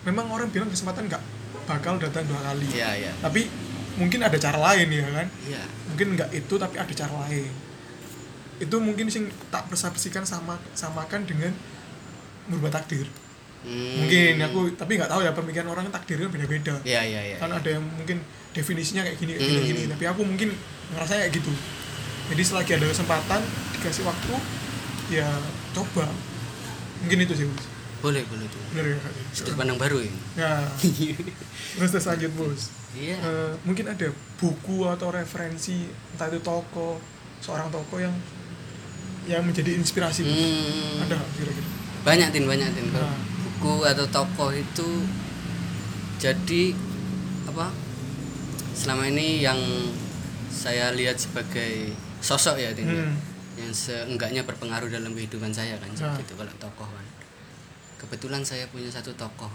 memang 0.01 0.25
orang 0.27 0.47
bilang 0.47 0.67
kesempatan 0.67 1.05
nggak 1.07 1.21
bakal 1.63 1.97
datang 1.97 2.25
dua 2.25 2.41
kali 2.43 2.65
Iya, 2.71 2.89
iya. 2.99 3.11
tapi 3.17 3.49
mungkin 3.93 4.19
ada 4.19 4.33
cara 4.35 4.57
lain 4.63 4.85
ya 4.87 5.01
kan 5.07 5.27
Iya. 5.43 5.61
mungkin 5.87 6.07
nggak 6.13 6.29
itu 6.31 6.53
tapi 6.55 6.75
ada 6.75 6.89
cara 6.91 7.13
lain 7.25 7.49
itu 8.61 8.75
mungkin 8.77 9.09
sing 9.09 9.23
tak 9.49 9.65
persepsikan 9.65 10.21
sama 10.21 10.55
samakan 10.71 11.25
dengan 11.25 11.49
merubah 12.45 12.71
takdir 12.73 13.09
Hmm. 13.61 13.93
mungkin 13.95 14.41
aku 14.41 14.73
tapi 14.73 14.97
nggak 14.97 15.05
tahu 15.05 15.21
ya 15.21 15.29
pemikiran 15.31 15.69
orang 15.69 15.85
takdirnya 15.87 16.25
beda-beda 16.25 16.81
Iya, 16.81 17.01
iya, 17.03 17.21
iya. 17.23 17.37
kan 17.37 17.45
ada 17.51 17.69
yang 17.69 17.85
mungkin 17.85 18.17
definisinya 18.51 19.05
kayak 19.05 19.21
gini 19.21 19.37
kayak 19.37 19.45
gini, 19.45 19.61
Hmm. 19.61 19.69
gini. 19.69 19.83
tapi 19.85 20.03
aku 20.07 20.21
mungkin 20.25 20.49
ngerasa 20.89 21.13
kayak 21.15 21.29
gitu 21.29 21.53
jadi 22.27 22.41
selagi 22.41 22.71
ada 22.73 22.89
kesempatan 22.89 23.41
dikasih 23.71 24.01
waktu 24.01 24.33
ya 25.13 25.29
coba 25.71 26.09
mungkin 26.99 27.21
itu 27.21 27.33
sih 27.35 27.45
bos 27.45 27.65
Boleh, 28.01 28.25
boleh 28.25 28.49
tuh. 28.49 28.57
bener 28.73 28.85
ya? 28.87 28.99
Sudut 29.29 29.53
pandang 29.53 29.77
baru 29.77 30.01
ya. 30.01 30.09
ya 30.41 30.53
terus 31.77 31.89
terus 31.93 32.09
lanjut 32.09 32.33
bos 32.33 32.61
Iya. 32.91 33.13
Eh, 33.15 33.51
mungkin 33.61 33.85
ada 33.87 34.09
buku 34.35 34.83
atau 34.83 35.13
referensi 35.13 35.85
entah 36.11 36.27
itu 36.27 36.41
toko 36.41 36.97
seorang 37.37 37.69
toko 37.69 37.95
yang 37.95 38.11
yang 39.25 39.45
menjadi 39.45 39.77
inspirasi. 39.77 40.25
Hmm. 40.25 41.05
ada 41.05 41.17
kira-kira 41.37 41.67
Banyak 42.01 42.33
tin, 42.33 42.49
banyak 42.49 42.69
tin. 42.73 42.89
Nah. 42.89 43.13
Buku 43.45 43.85
atau 43.85 44.05
tokoh 44.09 44.49
itu 44.49 45.05
jadi 46.17 46.73
apa? 47.45 47.69
Selama 48.73 49.05
ini 49.05 49.41
yang 49.41 49.59
saya 50.49 50.89
lihat 50.93 51.21
sebagai 51.21 51.93
sosok 52.19 52.57
ya 52.57 52.73
tin. 52.73 52.89
ya. 52.89 53.05
Hmm. 53.05 53.13
Yang 53.57 53.71
seenggaknya 53.89 54.41
berpengaruh 54.41 54.89
dalam 54.89 55.13
kehidupan 55.13 55.53
saya 55.53 55.77
kan 55.77 55.91
Nah. 55.91 56.17
gitu 56.17 56.33
kalau 56.33 56.53
tokoh 56.57 56.89
kan. 56.89 57.05
Kebetulan 57.99 58.41
saya 58.41 58.65
punya 58.73 58.89
satu 58.89 59.13
tokoh. 59.13 59.49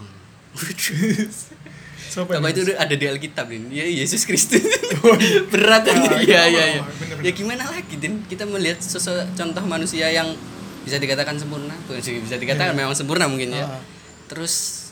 Siapa 2.07 2.33
ini, 2.33 2.49
itu 2.49 2.61
ada 2.73 2.95
di 2.95 3.05
Alkitab 3.05 3.47
ini. 3.51 3.67
Ya 3.73 3.85
Yesus 3.85 4.23
Kristus. 4.23 4.63
Oh, 4.97 5.13
iya. 5.13 5.45
Berat 5.45 5.85
kan? 5.85 5.93
Apa, 6.03 6.17
bener, 6.17 6.25
Ya 6.25 6.81
bener. 7.21 7.31
gimana 7.31 7.63
lagi, 7.69 7.95
Din? 7.95 8.25
Kita 8.25 8.43
melihat 8.43 8.81
sosok 8.81 9.13
contoh 9.35 9.61
manusia 9.61 10.09
yang 10.09 10.33
bisa 10.81 10.97
dikatakan 10.97 11.37
sempurna, 11.37 11.75
bukan 11.85 12.01
sih 12.01 12.17
bisa 12.17 12.35
dikatakan 12.35 12.73
Iya. 12.73 12.79
memang 12.81 12.95
sempurna 12.97 13.29
mungkin 13.29 13.53
ya. 13.53 13.67
Ah. 13.67 13.77
Terus 14.25 14.87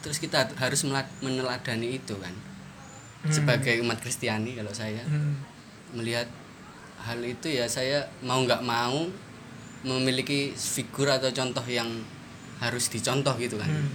terus 0.00 0.16
kita 0.16 0.48
harus 0.54 0.86
meneladani 1.18 1.98
itu 1.98 2.14
kan. 2.16 2.32
Hmm. 3.20 3.32
Sebagai 3.32 3.82
umat 3.82 3.98
Kristiani 3.98 4.54
kalau 4.54 4.70
saya 4.70 5.02
Hmm. 5.02 5.34
melihat 5.92 6.28
hal 7.00 7.18
itu 7.20 7.50
ya 7.50 7.66
saya 7.66 8.06
mau 8.22 8.40
nggak 8.40 8.62
mau 8.62 9.08
memiliki 9.82 10.52
figur 10.52 11.08
atau 11.08 11.28
contoh 11.28 11.64
yang 11.64 11.88
harus 12.60 12.86
dicontoh 12.86 13.32
gitu 13.34 13.56
kan 13.56 13.66
Hmm. 13.66 13.88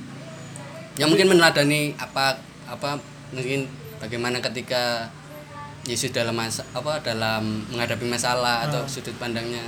Yang 0.95 1.07
mungkin 1.07 1.27
meneladani 1.27 1.91
apa 1.95 2.39
apa 2.65 2.95
mungkin 3.29 3.67
bagaimana 3.97 4.39
ketika 4.41 5.09
Yesus 5.83 6.09
dalam 6.09 6.33
masa 6.33 6.65
apa 6.71 6.97
dalam 6.99 7.61
menghadapi 7.69 8.05
masalah 8.05 8.65
atau 8.65 8.81
Ah. 8.81 8.89
sudut 8.89 9.13
pandangnya. 9.15 9.61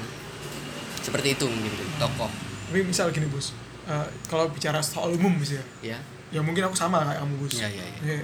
Seperti 0.97 1.33
itu 1.33 1.45
mungkin 1.45 1.69
tokoh. 1.95 2.27
Tapi 2.67 2.83
misal 2.83 3.11
gini 3.11 3.27
bos. 3.27 3.53
Eh, 3.85 4.07
kalau 4.25 4.49
bicara 4.49 4.81
soal 4.81 5.13
umum 5.13 5.37
bos 5.37 5.51
ya. 5.51 5.63
Ya. 5.85 5.97
Ya 6.27 6.41
mungkin 6.41 6.65
aku 6.65 6.75
sama 6.75 7.05
kayak 7.05 7.21
kamu 7.21 7.33
bos. 7.37 7.53
Iya, 7.53 7.69
iya, 7.69 7.85
iya. 7.85 7.97
Jadi, 7.97 8.15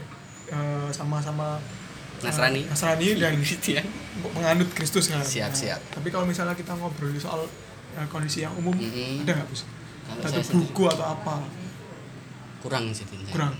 eh, 0.50 0.88
sama-sama 0.89 1.62
eh, 2.19 2.25
Nasrani. 2.25 2.62
Nasrani 2.65 3.07
dan 3.22 3.33
Kristian 3.38 3.86
penganut 4.25 4.69
Kristus 4.74 5.07
kan. 5.07 5.22
Siap, 5.22 5.48
Nah, 5.48 5.55
siap. 5.55 5.79
tapi 5.89 6.10
kalau 6.10 6.25
misalnya 6.25 6.51
kita 6.53 6.74
ngobrol 6.74 7.13
soal 7.15 7.45
eh, 7.93 8.07
kondisi 8.10 8.41
yang 8.41 8.51
umum 8.57 8.74
Mm-mm. 8.74 9.22
ada 9.22 9.38
nggak 9.38 9.48
bos? 9.48 9.63
Atau 10.10 10.27
saya 10.29 10.41
sendiri- 10.41 10.65
buku 10.65 10.83
atau 10.89 11.05
apa 11.05 11.45
kurang 12.63 12.96
sih 12.96 13.03
saya. 13.03 13.27
kurang 13.36 13.53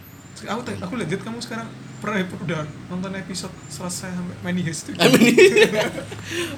aku 0.48 0.62
aku 0.80 0.94
lihat 0.98 1.22
kamu 1.22 1.40
sekarang 1.44 1.68
pernah 2.04 2.20
udah 2.20 2.62
nonton 2.92 3.16
episode 3.16 3.54
selesai 3.72 4.12
sampai 4.12 4.36
Many 4.44 4.62
Heist 4.68 4.92
itu 4.92 5.00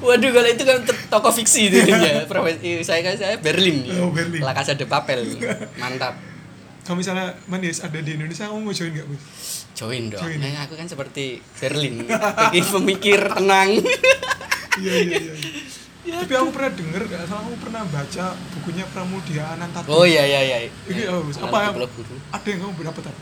Waduh 0.01 0.29
kalau 0.33 0.49
itu 0.49 0.63
kan 0.65 0.77
tokoh 1.13 1.33
fiksi 1.37 1.69
itu 1.69 1.85
ya. 1.85 2.25
Profesi 2.31 2.81
saya 2.81 3.05
kan 3.05 3.13
saya 3.13 3.37
Berlin. 3.37 3.85
Oh, 4.01 4.09
Berlin. 4.09 4.41
La 4.41 4.57
Casa 4.57 4.73
de 4.73 4.89
Papel. 4.89 5.37
Mantap. 5.77 6.17
kalau 6.81 6.97
misalnya 6.97 7.37
Many 7.45 7.69
Heist 7.69 7.85
ada 7.85 8.01
di 8.01 8.17
Indonesia 8.17 8.49
kamu 8.49 8.61
mau 8.61 8.73
join 8.73 8.89
nggak 8.89 9.05
bos 9.05 9.21
Join 9.77 10.03
dong. 10.09 10.23
Join. 10.23 10.39
Eh, 10.41 10.57
aku 10.65 10.73
kan 10.79 10.87
seperti 10.89 11.43
Berlin. 11.61 12.09
Pemikir 12.73 13.21
tenang. 13.29 13.69
iya 14.81 14.95
iya 15.03 15.19
iya 15.19 15.33
iya. 16.05 16.21
tapi 16.21 16.33
aku 16.33 16.49
pernah 16.51 16.71
denger 16.71 17.01
nggak 17.03 17.25
salah 17.25 17.43
aku 17.43 17.57
pernah 17.59 17.81
baca 17.83 18.25
bukunya 18.53 18.85
Pramudia 18.87 19.43
Anantatur 19.51 19.89
oh 19.91 20.05
iya 20.05 20.23
iya 20.23 20.41
iya. 20.41 20.57
Ini 20.85 21.01
apa? 21.03 21.19
Kenal 21.25 21.43
Apa 21.43 21.57
yang- 21.59 21.73
Kepala 21.73 21.87
Guru. 21.91 22.15
ada 22.29 22.47
yang 22.47 22.59
kamu 22.61 22.73
berapa 22.77 22.99
tak 23.01 23.15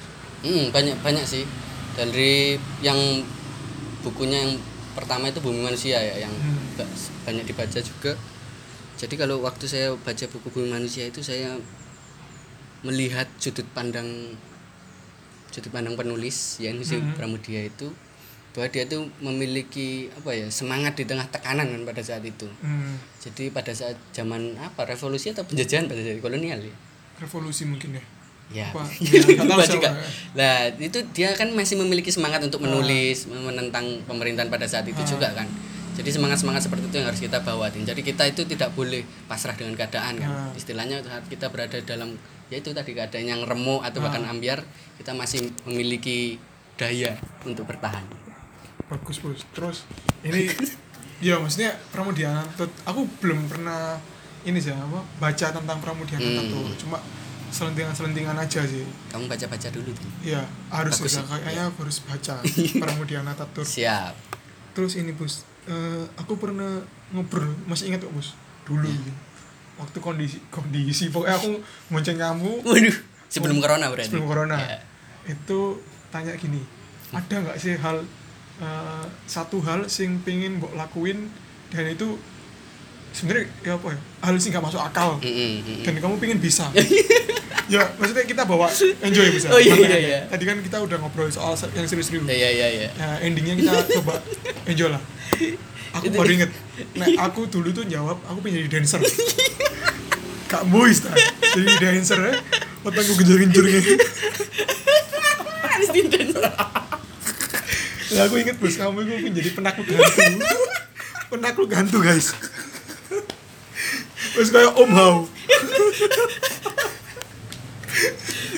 Hmm, 0.44 0.66
banyak 0.70 0.96
banyak 1.00 1.24
sih. 1.24 1.48
Dari 1.94 2.54
yang 2.82 3.00
bukunya 4.02 4.44
yang 4.44 4.60
pertama 4.92 5.25
itu 5.25 5.40
Bumi 5.40 5.63
Manusia 5.63 5.96
ya 5.96 6.20
yang 6.20 6.34
Hmm. 6.34 6.75
ba- 6.75 6.92
banyak 7.24 7.46
dibaca 7.46 7.80
juga. 7.80 8.20
Jadi 8.94 9.16
kalau 9.16 9.40
waktu 9.40 9.66
saya 9.66 9.96
baca 9.96 10.25
buku 10.28 10.48
Bumi 10.50 10.68
Manusia 10.70 11.08
itu 11.08 11.20
saya 11.20 11.56
melihat 12.82 13.32
sudut 13.38 13.63
pandang 13.70 14.36
sudut 15.48 15.72
pandang 15.72 15.96
penulis 15.96 16.60
ya 16.60 16.70
ini 16.70 16.84
si 16.84 16.98
Hmm. 16.98 17.16
Pramudia 17.16 17.63
itu 17.63 17.88
bahwa 18.54 18.70
dia 18.70 18.84
itu 18.84 19.02
memiliki 19.18 19.90
apa 20.14 20.30
ya 20.32 20.46
semangat 20.48 20.94
di 20.94 21.04
tengah 21.04 21.26
tekanan 21.28 21.66
kan 21.68 21.82
pada 21.84 22.02
saat 22.02 22.22
itu. 22.22 22.46
hmm, 22.46 22.96
Jadi 23.20 23.50
pada 23.50 23.72
saat 23.72 23.98
zaman 24.12 24.54
apa 24.58 24.86
revolusi 24.86 25.30
atau 25.30 25.42
penjajahan 25.42 25.86
pada 25.86 26.00
saat 26.00 26.18
kolonial 26.20 26.60
ya. 26.60 26.76
revolusi 27.16 27.66
mungkin 27.66 27.94
ya 27.94 28.04
Ya? 28.52 28.70
Ya, 29.02 29.42
lupa 29.42 29.66
juga. 29.66 29.90
ya. 29.90 30.06
Lah, 30.36 30.58
itu 30.76 31.00
dia 31.10 31.34
kan 31.34 31.50
masih 31.50 31.74
memiliki 31.76 32.12
semangat 32.12 32.38
untuk 32.40 32.62
Ah. 32.62 32.70
menulis, 32.70 33.26
menentang 33.26 33.82
pemerintahan 34.04 34.46
pada 34.48 34.68
saat 34.68 34.86
itu 34.86 35.00
juga 35.02 35.32
kan. 35.32 35.48
Jadi 35.94 36.10
semangat-semangat 36.12 36.62
seperti 36.62 36.86
itu 36.86 36.96
yang 36.98 37.08
harus 37.08 37.18
kita 37.20 37.40
bawain. 37.40 37.74
Jadi 37.80 38.02
kita 38.02 38.26
itu 38.26 38.44
tidak 38.44 38.74
boleh 38.74 39.02
pasrah 39.26 39.54
dengan 39.54 39.74
keadaan 39.74 40.18
kan. 40.18 40.30
Ah. 40.30 40.52
Istilahnya 40.54 41.02
saat 41.02 41.26
kita 41.26 41.50
berada 41.50 41.80
dalam 41.82 42.14
ya 42.48 42.60
itu 42.60 42.70
tadi 42.70 42.92
keadaan 42.92 43.26
yang 43.26 43.42
remuk 43.42 43.82
atau 43.82 43.98
Ah. 43.98 44.12
bahkan 44.12 44.22
ambiar, 44.24 44.62
kita 44.96 45.16
masih 45.16 45.50
memiliki 45.64 46.38
daya 46.76 47.16
untuk 47.42 47.66
bertahan. 47.66 48.04
Bagus 48.88 49.18
bos. 49.20 49.42
Terus 49.54 49.78
ini 50.24 50.50
ya 51.28 51.40
maksudnya 51.40 51.72
Pramudia 51.92 52.32
Anantatur 52.36 52.68
aku 52.84 53.08
belum 53.24 53.48
pernah 53.48 53.96
ini 54.44 54.60
sih 54.60 54.75
apa 54.75 55.00
baca 55.20 55.48
tentang 55.56 55.78
Pramudia 55.80 56.20
Hmm. 56.20 56.28
Anantatur 56.28 56.75
cuma 56.80 56.98
selentingan-selentingan 57.54 58.34
aja 58.34 58.62
sih. 58.66 58.82
Kamu 59.13 59.30
baca-baca 59.30 59.68
dulu 59.70 59.94
tuh. 59.94 60.10
ya 60.25 60.42
harus 60.74 60.98
Bagus 60.98 61.13
ya 61.16 61.24
kayaknya 61.24 61.63
aku 61.70 61.78
harus 61.86 61.98
baca 62.02 62.34
Pramudia 62.84 63.18
Anantatur 63.22 63.62
Siap. 63.63 64.13
terus 64.74 64.98
ini 64.98 65.13
bos 65.13 65.46
eh, 65.70 66.04
aku 66.18 66.34
pernah 66.42 66.82
ngobrol 67.13 67.54
masih 67.70 67.94
ingat 67.94 68.04
kok 68.04 68.13
bos? 68.13 68.34
Dulu 68.66 68.90
ini. 68.90 69.13
waktu 69.74 69.98
kondisi 69.98 70.38
kondisi 70.50 71.10
pokoknya 71.10 71.34
aku 71.34 71.50
ngonceng 71.90 72.18
kamu. 72.18 72.62
Waduh 72.66 72.98
sebelum 73.30 73.58
corona 73.58 73.90
berarti. 73.90 74.13
sebelum 74.13 74.25
corona. 74.30 74.58
Ya. 74.62 74.78
itu 75.25 75.82
tanya 76.12 76.36
gini 76.38 76.62
ada 77.10 77.36
nggak 77.42 77.58
sih 77.58 77.74
hal 77.78 78.02
eh, 78.62 79.06
satu 79.26 79.64
hal 79.66 79.88
sing 79.90 80.22
pengen 80.22 80.62
mbok 80.62 80.76
lakuin 80.78 81.32
dan 81.74 81.90
itu 81.90 82.20
sebenarnya 83.14 83.46
ya 83.66 83.74
apa 83.78 83.88
ya? 83.94 84.00
Hal 84.26 84.34
sing 84.38 84.52
nggak 84.54 84.66
masuk 84.66 84.82
akal. 84.82 85.18
Dan 85.22 85.94
kamu 85.98 86.16
pengen 86.20 86.40
bisa. 86.42 86.68
Ya 87.72 87.80
maksudnya 87.96 88.28
kita 88.28 88.44
bawa 88.44 88.68
enjoy 89.00 89.32
bisa. 89.32 89.48
Oh, 89.48 89.56
iya, 89.56 89.72
iya, 89.80 89.98
iya. 89.98 90.20
tadi 90.28 90.44
kan 90.44 90.60
kita 90.60 90.84
udah 90.84 91.00
ngobrol 91.00 91.32
soal 91.32 91.56
yang 91.72 91.88
serius-serius. 91.88 92.28
Iya 92.28 92.50
iya 92.52 92.68
iya 92.68 92.90
Nah, 93.00 93.24
endingnya 93.24 93.56
kita 93.56 93.72
coba 94.04 94.20
enjoy 94.68 94.92
lah. 94.92 95.00
Aku 95.96 96.12
baru 96.12 96.32
inget. 96.44 96.52
Nah 97.00 97.08
aku 97.24 97.48
dulu 97.48 97.72
tuh 97.72 97.88
jawab 97.88 98.20
aku 98.28 98.44
pengen 98.44 98.68
jadi 98.68 98.70
dancer. 98.80 99.00
Kak 100.52 100.68
boys 100.70 101.08
ta 101.08 101.16
jadi 101.56 101.72
dancer 101.80 102.20
ya 102.20 102.34
otakku 102.84 103.16
genjor-genjor 103.16 103.64
gitu. 103.64 103.96
Harus 105.64 105.90
dinten 105.96 106.36
Nah, 108.13 108.22
aku 108.25 108.36
inget 108.38 108.58
bos 108.58 108.74
kamu 108.74 108.98
itu 109.01 109.12
pengen 109.17 109.34
jadi 109.34 109.50
penakluk 109.51 109.88
hantu 109.89 110.46
penakluk 111.34 111.72
hantu 111.74 111.98
guys 112.00 112.27
terus 114.34 114.50
kayak 114.50 114.74
Om 114.74 114.91
Hao 114.93 115.15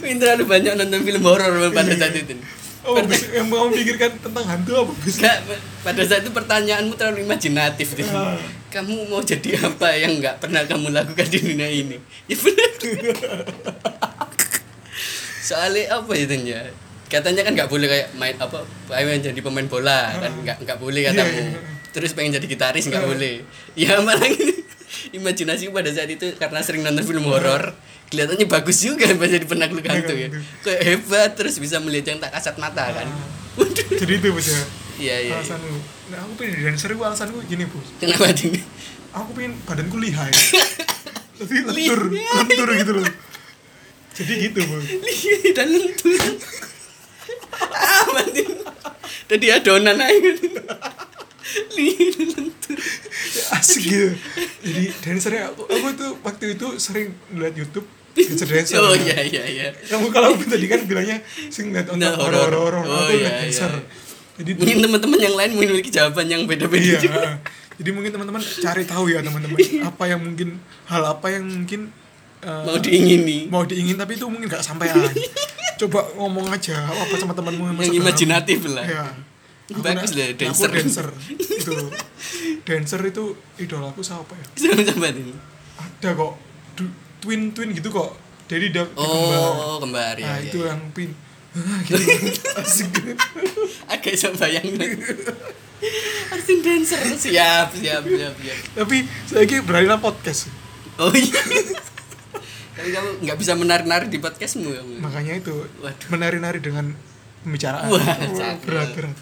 Ini 0.05 0.21
terlalu 0.21 0.45
banyak 0.45 0.77
nonton 0.77 1.01
film 1.01 1.23
horor 1.25 1.49
pada 1.73 1.89
Iya. 1.89 1.97
saat 1.97 2.13
itu 2.13 2.37
Oh, 2.85 3.01
bis, 3.01 3.33
yang 3.33 3.49
mau 3.49 3.65
pikirkan 3.65 4.13
tentang 4.21 4.45
hantu 4.45 4.77
apa 4.77 4.93
bis? 5.01 5.17
Nggak, 5.17 5.37
pada 5.81 6.01
saat 6.05 6.21
itu 6.21 6.29
pertanyaanmu 6.29 6.93
terlalu 6.93 7.25
imajinatif 7.25 7.97
Tin. 7.97 8.05
Ah. 8.13 8.37
Kamu 8.69 9.09
mau 9.09 9.25
jadi 9.25 9.57
apa 9.57 9.89
yang 9.97 10.21
nggak 10.21 10.37
pernah 10.37 10.61
kamu 10.69 10.93
lakukan 10.93 11.25
di 11.25 11.39
dunia 11.41 11.65
ini? 11.65 11.97
Ya 12.29 12.37
benar. 12.37 12.71
Soalnya 15.49 15.97
apa 15.97 16.11
ya 16.13 16.25
Tin, 16.29 16.45
ya? 16.45 16.61
Katanya 17.05 17.41
kan 17.41 17.53
nggak 17.53 17.69
boleh 17.69 17.85
kayak 17.85 18.07
main 18.13 18.33
apa 18.35 18.61
pengen 18.85 19.21
jadi 19.21 19.39
pemain 19.39 19.65
bola 19.65 20.09
kan 20.11 20.31
nggak 20.41 20.57
nggak 20.61 20.77
boleh 20.77 21.01
Iya, 21.01 21.13
katamu. 21.13 21.37
iya. 21.37 21.59
Terus 21.91 22.11
pengen 22.11 22.31
jadi 22.33 22.45
gitaris 22.45 22.85
nggak 22.85 23.01
Ah. 23.01 23.07
boleh. 23.07 23.35
Ya 23.73 23.99
malah. 23.99 24.25
Imajinasi 25.11 25.69
pada 25.69 25.87
saat 25.87 26.07
itu 26.07 26.33
karena 26.35 26.59
sering 26.59 26.81
nonton 26.81 27.03
film 27.03 27.25
horor 27.25 27.75
kelihatannya 28.05 28.47
bagus 28.47 28.79
juga 28.79 29.05
pas 29.11 29.27
jadi 29.27 29.43
penakluk 29.43 29.83
hantu 29.83 30.13
ya. 30.13 30.29
Kayak 30.61 30.81
hebat 30.83 31.29
terus 31.33 31.55
bisa 31.55 31.77
melihat 31.77 32.05
yang 32.07 32.19
tak 32.19 32.31
kasat 32.31 32.55
mata 32.55 32.89
kan. 32.91 33.05
Waduh. 33.55 33.85
Jadi 34.01 34.13
itu 34.17 34.29
bos 34.29 34.45
ya 34.45 34.53
Iya 34.53 34.61
iya. 34.97 35.15
iya. 35.21 35.33
alasanmu. 35.37 35.77
Nah 36.07 36.17
aku 36.19 36.31
pengen 36.35 36.51
jadi 36.53 36.63
dancer 36.69 36.89
itu 36.89 37.01
alasanku 37.01 37.37
gini 37.45 37.63
bos. 37.65 37.87
Kenapa 37.97 38.31
Tin? 38.31 38.51
Aku 39.11 39.29
pengen 39.31 39.53
badanku 39.61 39.97
lihai. 39.97 40.31
Tapi 41.37 41.55
lentur, 41.61 42.01
lentur 42.11 42.69
gitu 42.73 42.91
loh. 42.95 43.07
Jadi 44.11 44.33
gitu 44.41 44.59
bos. 44.65 44.83
Lihai 44.83 45.49
dan 45.51 45.67
lentur. 45.69 46.19
Tadi 49.25 49.47
adonan 49.49 49.97
aja. 49.97 50.31
Asik 53.53 53.83
gitu. 53.85 54.09
Jadi 54.61 54.83
dancernya 54.99 55.53
aku, 55.53 55.61
aku 55.65 55.87
tuh 55.93 56.11
waktu 56.21 56.45
itu 56.57 56.67
sering 56.77 57.13
lihat 57.31 57.53
YouTube 57.53 57.85
dancer 58.15 58.47
dancer. 58.47 58.79
Oh 58.85 58.95
iya 58.95 59.19
iya 59.21 59.43
iya. 59.45 59.67
Kamu 59.85 60.09
kalau 60.09 60.33
tadi 60.39 60.65
kan 60.65 60.81
bilangnya 60.85 61.21
sing 61.49 61.69
lihat 61.69 61.91
Nah, 61.93 62.15
otak 62.15 62.21
horor. 62.21 62.49
horor 62.49 62.73
horor. 62.79 62.85
Oh, 62.85 62.97
Aku 63.05 63.13
iya, 63.13 63.21
lihat 63.21 63.35
dancer. 63.45 63.71
iya. 63.71 63.81
Jadi 64.35 64.51
Mungkin 64.59 64.77
teman-teman 64.83 65.19
yang 65.21 65.35
lain 65.35 65.51
memiliki 65.55 65.89
jawaban 65.89 66.27
yang 66.27 66.41
beda-beda 66.43 66.83
iya. 66.83 66.99
juga. 66.99 67.39
Jadi 67.75 67.89
mungkin 67.91 68.11
teman-teman 68.11 68.41
cari 68.41 68.83
tahu 68.83 69.05
ya 69.09 69.19
teman-teman 69.19 69.57
apa 69.89 70.03
yang 70.05 70.19
mungkin 70.21 70.49
hal 70.85 71.03
apa 71.03 71.27
yang 71.29 71.43
mungkin 71.43 71.91
eh, 72.39 72.63
Mau 72.63 72.77
diingini. 72.79 73.37
mau 73.47 73.63
diingin 73.63 73.95
tapi 73.95 74.15
itu 74.15 74.25
mungkin 74.27 74.47
gak 74.47 74.63
sampean. 74.63 74.95
Coba 75.75 75.99
ngomong 76.15 76.47
aja 76.47 76.87
apa 76.87 77.13
sama 77.19 77.35
temanmu 77.35 77.75
Yang 77.83 77.99
imajinatif 77.99 78.59
lah. 78.71 78.85
Iya. 78.85 79.05
Aku 79.65 79.81
Bagus 79.81 80.13
na- 80.13 80.17
lah, 80.21 80.27
aku 80.29 80.37
dancer. 80.45 80.69
dancer. 80.69 81.07
itu. 81.33 81.73
Dancer 82.61 83.01
itu 83.01 83.23
idolaku 83.57 84.05
siapa 84.05 84.37
ya? 84.37 84.45
Sama-sama 84.53 85.09
Tin. 85.09 85.33
Ada 85.75 86.09
kok 86.13 86.33
du- 86.77 86.95
twin 87.17 87.49
twin 87.49 87.73
gitu 87.73 87.89
kok. 87.89 88.13
Jadi 88.45 88.69
dia 88.69 88.85
dia 88.85 88.93
kembar. 88.93 89.41
Oh, 89.57 89.77
kembar 89.81 90.15
ya. 90.21 90.25
Nah, 90.29 90.37
iya, 90.37 90.45
itu 90.45 90.59
iya. 90.61 90.69
yang 90.69 90.81
pin. 90.93 91.09
gitu. 91.81 91.97
Asik. 92.61 92.93
agak 93.93 94.11
bisa 94.13 94.29
bayangin. 94.37 94.77
Artin 96.29 96.57
dancer 96.61 97.01
siap 97.17 97.73
siap 97.73 98.03
siap 98.05 98.33
siap. 98.37 98.57
Tapi 98.77 98.97
saya 99.25 99.43
ini 99.43 99.65
berani 99.65 99.89
lah 99.89 99.97
podcast. 99.97 100.45
Oh 101.01 101.09
iya. 101.09 101.41
Tapi 102.75 102.89
kamu 102.91 103.09
nggak 103.23 103.37
bisa 103.39 103.53
menarik-narik 103.55 104.07
di 104.07 104.19
podcastmu 104.19 104.67
kamu. 104.67 104.93
Makanya 104.99 105.33
itu 105.39 105.55
Waduh. 105.79 106.07
menari-nari 106.11 106.59
dengan 106.59 106.91
pembicaraan. 107.41 107.87
Wah, 107.87 108.03
berat 108.61 108.89
berat. 108.91 109.15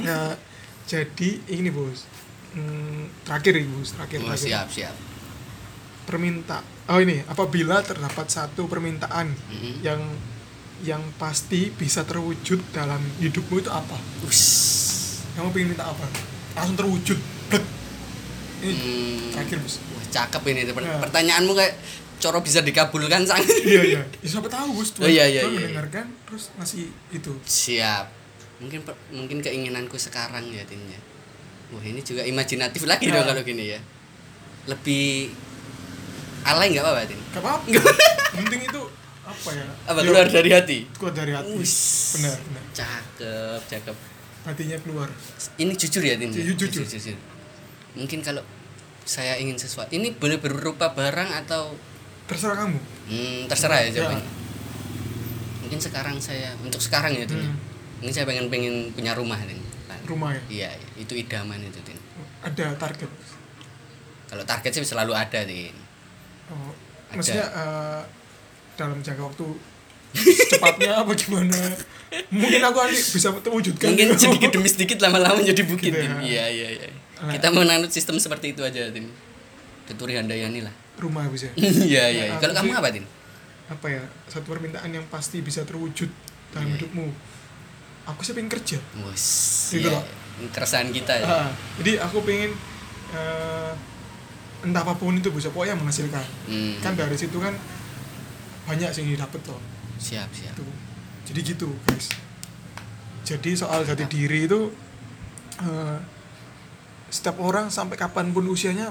Nah, 0.00 0.36
jadi 0.84 1.30
ini 1.48 1.72
bos. 1.72 2.04
Hmm, 2.52 3.08
terakhir 3.24 3.56
ini 3.56 3.68
bos, 3.68 3.96
terakhir, 3.96 4.20
Oh, 4.20 4.28
terakhir. 4.28 4.44
siap 4.44 4.66
siap. 4.68 4.96
Perminta. 6.04 6.60
Oh 6.84 7.00
ini, 7.00 7.24
apabila 7.24 7.80
terdapat 7.80 8.28
satu 8.28 8.68
permintaan 8.68 9.32
Mhm. 9.32 9.72
yang 9.80 10.00
yang 10.84 11.00
pasti 11.16 11.72
bisa 11.72 12.04
terwujud 12.04 12.60
dalam 12.70 13.00
hidupmu 13.16 13.56
itu 13.58 13.70
apa? 13.72 13.96
Ush. 14.22 14.44
Kamu 15.32 15.48
pengen 15.48 15.72
minta 15.72 15.88
apa? 15.88 16.04
Langsung 16.52 16.76
terwujud. 16.76 17.16
Blek. 17.48 17.64
Ini 18.60 18.74
Hmm. 18.74 19.32
terakhir 19.32 19.58
bos. 19.58 19.80
Wah, 19.88 20.04
cakep 20.04 20.42
ini 20.46 20.60
Ya. 20.62 21.00
pertanyaanmu 21.00 21.52
kayak 21.56 21.74
coro 22.24 22.40
bisa 22.40 22.64
dikabulkan 22.64 23.28
sang. 23.28 23.44
iya 23.68 23.82
iya. 23.84 24.00
Ya, 24.00 24.26
siapa 24.26 24.48
tahu 24.48 24.80
bos. 24.80 24.96
Oh, 24.96 25.04
iya, 25.04 25.28
iya, 25.28 25.44
Tuhan 25.44 25.52
iya. 25.52 25.60
mendengarkan 25.68 26.06
terus 26.24 26.48
ngasih 26.56 26.88
itu. 27.12 27.32
Siap. 27.44 28.06
Mungkin 28.64 28.80
mungkin 29.12 29.38
keinginanku 29.44 30.00
sekarang 30.00 30.48
ya 30.48 30.64
Tinnya. 30.64 30.96
Wah, 31.68 31.84
ini 31.84 32.00
juga 32.00 32.24
imajinatif 32.24 32.88
lagi 32.88 33.12
Ya. 33.12 33.20
dong 33.20 33.28
kalau 33.28 33.42
gini 33.44 33.76
ya. 33.76 33.80
Lebih 34.64 35.36
alay 36.44 36.72
nggak 36.72 36.84
apa-apa, 36.84 37.04
Tin? 37.04 37.20
Gak 37.32 37.42
apa-apa. 37.44 37.64
Penting 38.40 38.62
itu 38.64 38.82
apa 39.24 39.48
ya? 39.52 39.64
Apa 39.84 39.98
Ya, 40.00 40.04
keluar 40.08 40.26
dari 40.28 40.50
hati? 40.52 40.78
keluar 40.96 41.12
dari 41.12 41.32
hati. 41.32 41.52
Wis. 41.56 41.76
Benar, 42.16 42.36
benar. 42.40 42.62
Cakep, 42.72 43.60
cakep. 43.68 43.96
Hatinya 44.44 44.76
keluar. 44.80 45.08
Ini 45.56 45.72
jujur 45.72 46.02
ya, 46.04 46.14
Tin? 46.16 46.28
ya? 46.28 46.44
Jujur, 46.44 46.68
jujur. 46.68 46.84
jujur. 46.84 47.16
Mungkin 47.96 48.20
kalau 48.20 48.44
saya 49.04 49.36
ingin 49.36 49.56
sesuatu, 49.56 49.92
ini 49.92 50.12
boleh 50.12 50.36
berupa 50.40 50.92
barang 50.92 51.30
atau 51.44 51.72
Terserah 52.24 52.56
kamu. 52.58 52.78
hmm, 53.04 53.40
terserah 53.46 53.78
ya 53.78 53.84
Ya. 53.84 53.92
jawabannya. 53.94 54.30
Mungkin 55.60 55.78
sekarang 55.78 56.16
saya 56.18 56.52
untuk 56.58 56.78
sekarang 56.78 57.12
ya, 57.12 57.24
Tin. 57.24 57.36
ya. 57.36 57.44
Hmm. 57.44 57.56
Mungkin 57.98 58.12
saya 58.12 58.24
pengen 58.24 58.46
pengen 58.48 58.74
punya 58.92 59.12
rumah, 59.12 59.36
Tin. 59.40 59.60
Rumah 60.04 60.30
ya. 60.30 60.42
Iya, 60.48 60.70
itu 60.96 61.12
idaman 61.14 61.56
itu, 61.58 61.80
Tin. 61.80 61.96
Ada 62.40 62.76
target. 62.76 63.08
Kalau 64.26 64.44
target 64.44 64.70
sih 64.70 64.84
selalu 64.84 65.12
ada, 65.12 65.40
Tin. 65.42 65.72
Oh, 66.46 66.72
Ada. 67.08 67.16
maksudnya 67.16 67.46
eh, 67.46 68.00
dalam 68.74 69.00
jangka 69.00 69.22
waktu 69.24 69.46
secepatnya 70.14 71.00
apa 71.00 71.12
gimana? 71.14 71.56
Mungkin 72.30 72.60
aku 72.62 72.78
nanti 72.78 72.94
bisa 72.94 73.28
terwujudkan. 73.34 73.86
Mungkin 73.90 74.08
sedikit 74.14 74.50
demi 74.50 74.68
sedikit 74.68 74.98
lama-lama 75.00 75.40
jadi 75.40 75.62
bukit, 75.62 75.90
Gitu 75.90 75.98
ya. 75.98 76.14
Iya, 76.20 76.44
iya, 76.46 76.68
iya. 76.78 76.88
Nah. 77.18 77.32
Kita 77.32 77.48
menanut 77.50 77.90
sistem 77.90 78.16
seperti 78.16 78.52
itu 78.52 78.60
aja, 78.60 78.88
Tin. 78.88 79.08
Tuturi 79.84 80.14
Handayani 80.14 80.62
lah. 80.62 80.74
Rumah 80.96 81.26
bisa. 81.26 81.50
Iya, 81.56 82.04
iya. 82.08 82.24
Ya, 82.30 82.36
Kalau 82.38 82.54
aku 82.54 82.66
kamu 82.66 82.78
apa, 82.78 82.88
Tin? 82.90 83.04
Apa 83.66 83.86
ya? 83.88 84.02
Satu 84.26 84.46
permintaan 84.48 84.88
yang 84.88 85.04
pasti 85.08 85.40
bisa 85.40 85.62
terwujud 85.62 86.06
dalam 86.50 86.68
Iya. 86.68 86.74
hidupmu. 86.78 87.06
Aku 88.06 88.20
sih 88.20 88.32
pengen 88.32 88.52
kerja. 88.52 88.78
Wes, 89.02 89.24
Gitu 89.72 89.88
iya. 89.88 89.96
loh. 89.96 90.04
Keresahan 90.50 90.90
kita 90.90 91.14
ya. 91.14 91.26
Ah, 91.26 91.48
jadi 91.78 92.02
aku 92.02 92.20
pengen 92.20 92.52
eh, 93.10 93.72
entah 94.60 94.82
apa 94.82 94.94
pun 94.94 95.14
itu 95.14 95.30
bisa 95.30 95.48
pokoknya 95.48 95.78
menghasilkan. 95.78 96.24
Hmm. 96.46 96.74
Kan 96.82 96.94
dari 96.94 97.14
situ 97.14 97.38
kan 97.38 97.54
banyak 98.64 98.90
sih 98.90 99.02
yang 99.02 99.14
didapat 99.14 99.40
loh. 99.46 99.62
Siap, 99.96 100.26
siap. 100.30 100.52
Gitu. 100.52 100.64
Jadi 101.24 101.40
gitu, 101.46 101.68
guys. 101.86 102.10
Jadi 103.24 103.50
soal 103.54 103.86
jati 103.86 104.04
diri 104.04 104.44
itu 104.44 104.68
eh, 105.58 105.98
setiap 107.08 107.38
orang 107.38 107.70
sampai 107.70 107.94
kapan 107.94 108.34
pun 108.34 108.44
usianya 108.44 108.90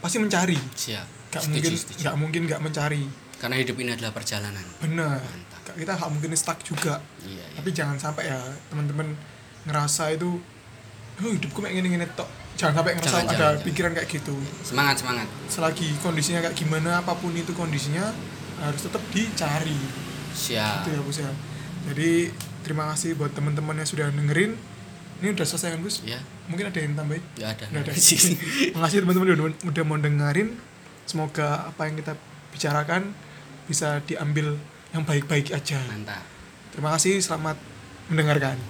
pasti 0.00 0.16
mencari. 0.16 0.56
Siap. 0.74 1.06
Gak 1.28 1.44
Setuju, 1.44 1.52
mungkin 1.52 1.72
setuju. 1.76 2.00
gak 2.08 2.16
mungkin 2.16 2.40
gak 2.48 2.60
mencari. 2.64 3.02
Karena 3.38 3.56
hidup 3.60 3.76
ini 3.78 3.90
adalah 3.94 4.10
perjalanan. 4.10 4.64
Benar. 4.80 5.20
Mantap. 5.20 5.74
Kita 5.76 5.92
gak 5.94 6.10
mungkin 6.10 6.30
stuck 6.34 6.58
juga. 6.64 6.98
Iya, 7.22 7.44
iya. 7.44 7.56
Tapi 7.60 7.70
jangan 7.70 7.96
sampai 8.00 8.32
ya 8.32 8.40
teman-teman 8.68 9.12
ngerasa 9.68 10.16
itu 10.16 10.40
oh 11.18 11.32
hidupku 11.34 11.58
kayak 11.60 11.74
gini-gini 11.76 12.06
tok. 12.16 12.26
Jangan 12.58 12.82
sampai 12.82 12.92
ngerasa 12.98 13.10
Jangan, 13.22 13.26
ada 13.30 13.38
jangan, 13.54 13.64
pikiran 13.66 13.90
kayak 13.94 14.08
gitu. 14.10 14.34
Semangat, 14.64 14.96
semangat. 14.98 15.28
Selagi 15.46 15.88
kondisinya 16.00 16.40
kayak 16.42 16.56
gimana 16.56 16.98
apa 16.98 17.14
pun 17.14 17.30
itu 17.34 17.52
kondisinya 17.54 18.10
harus 18.58 18.80
tetap 18.82 19.02
dicari. 19.14 19.78
Siap. 20.34 20.82
Itu 20.82 20.88
ya 20.94 21.00
Bos 21.04 21.18
ya. 21.18 21.30
Jadi 21.92 22.10
terima 22.62 22.90
kasih 22.90 23.14
buat 23.14 23.30
teman-teman 23.30 23.78
yang 23.78 23.86
sudah 23.86 24.10
dengerin. 24.10 24.58
Ini 25.18 25.34
udah 25.34 25.42
selesai 25.42 25.74
kan 25.74 25.82
Gus? 25.82 26.06
Ya, 26.06 26.22
Mungkin 26.46 26.70
ada 26.70 26.78
yang 26.78 26.94
tambahin? 26.94 27.18
nggak 27.34 27.50
ada. 27.58 27.64
Nggak 27.74 27.82
ada. 27.90 27.92
Makasih 28.78 28.98
teman-teman 29.02 29.26
udah, 29.34 29.46
udah 29.66 29.82
mau 29.82 29.98
dengerin. 29.98 30.48
Semoga 31.08 31.72
apa 31.72 31.88
yang 31.88 31.96
kita 31.96 32.12
bicarakan 32.52 33.16
bisa 33.64 34.04
diambil 34.04 34.60
yang 34.92 35.08
baik-baik 35.08 35.56
aja. 35.56 35.80
Mantap. 35.88 36.20
Terima 36.76 36.92
kasih 36.92 37.24
selamat 37.24 37.56
mendengarkan 38.12 38.60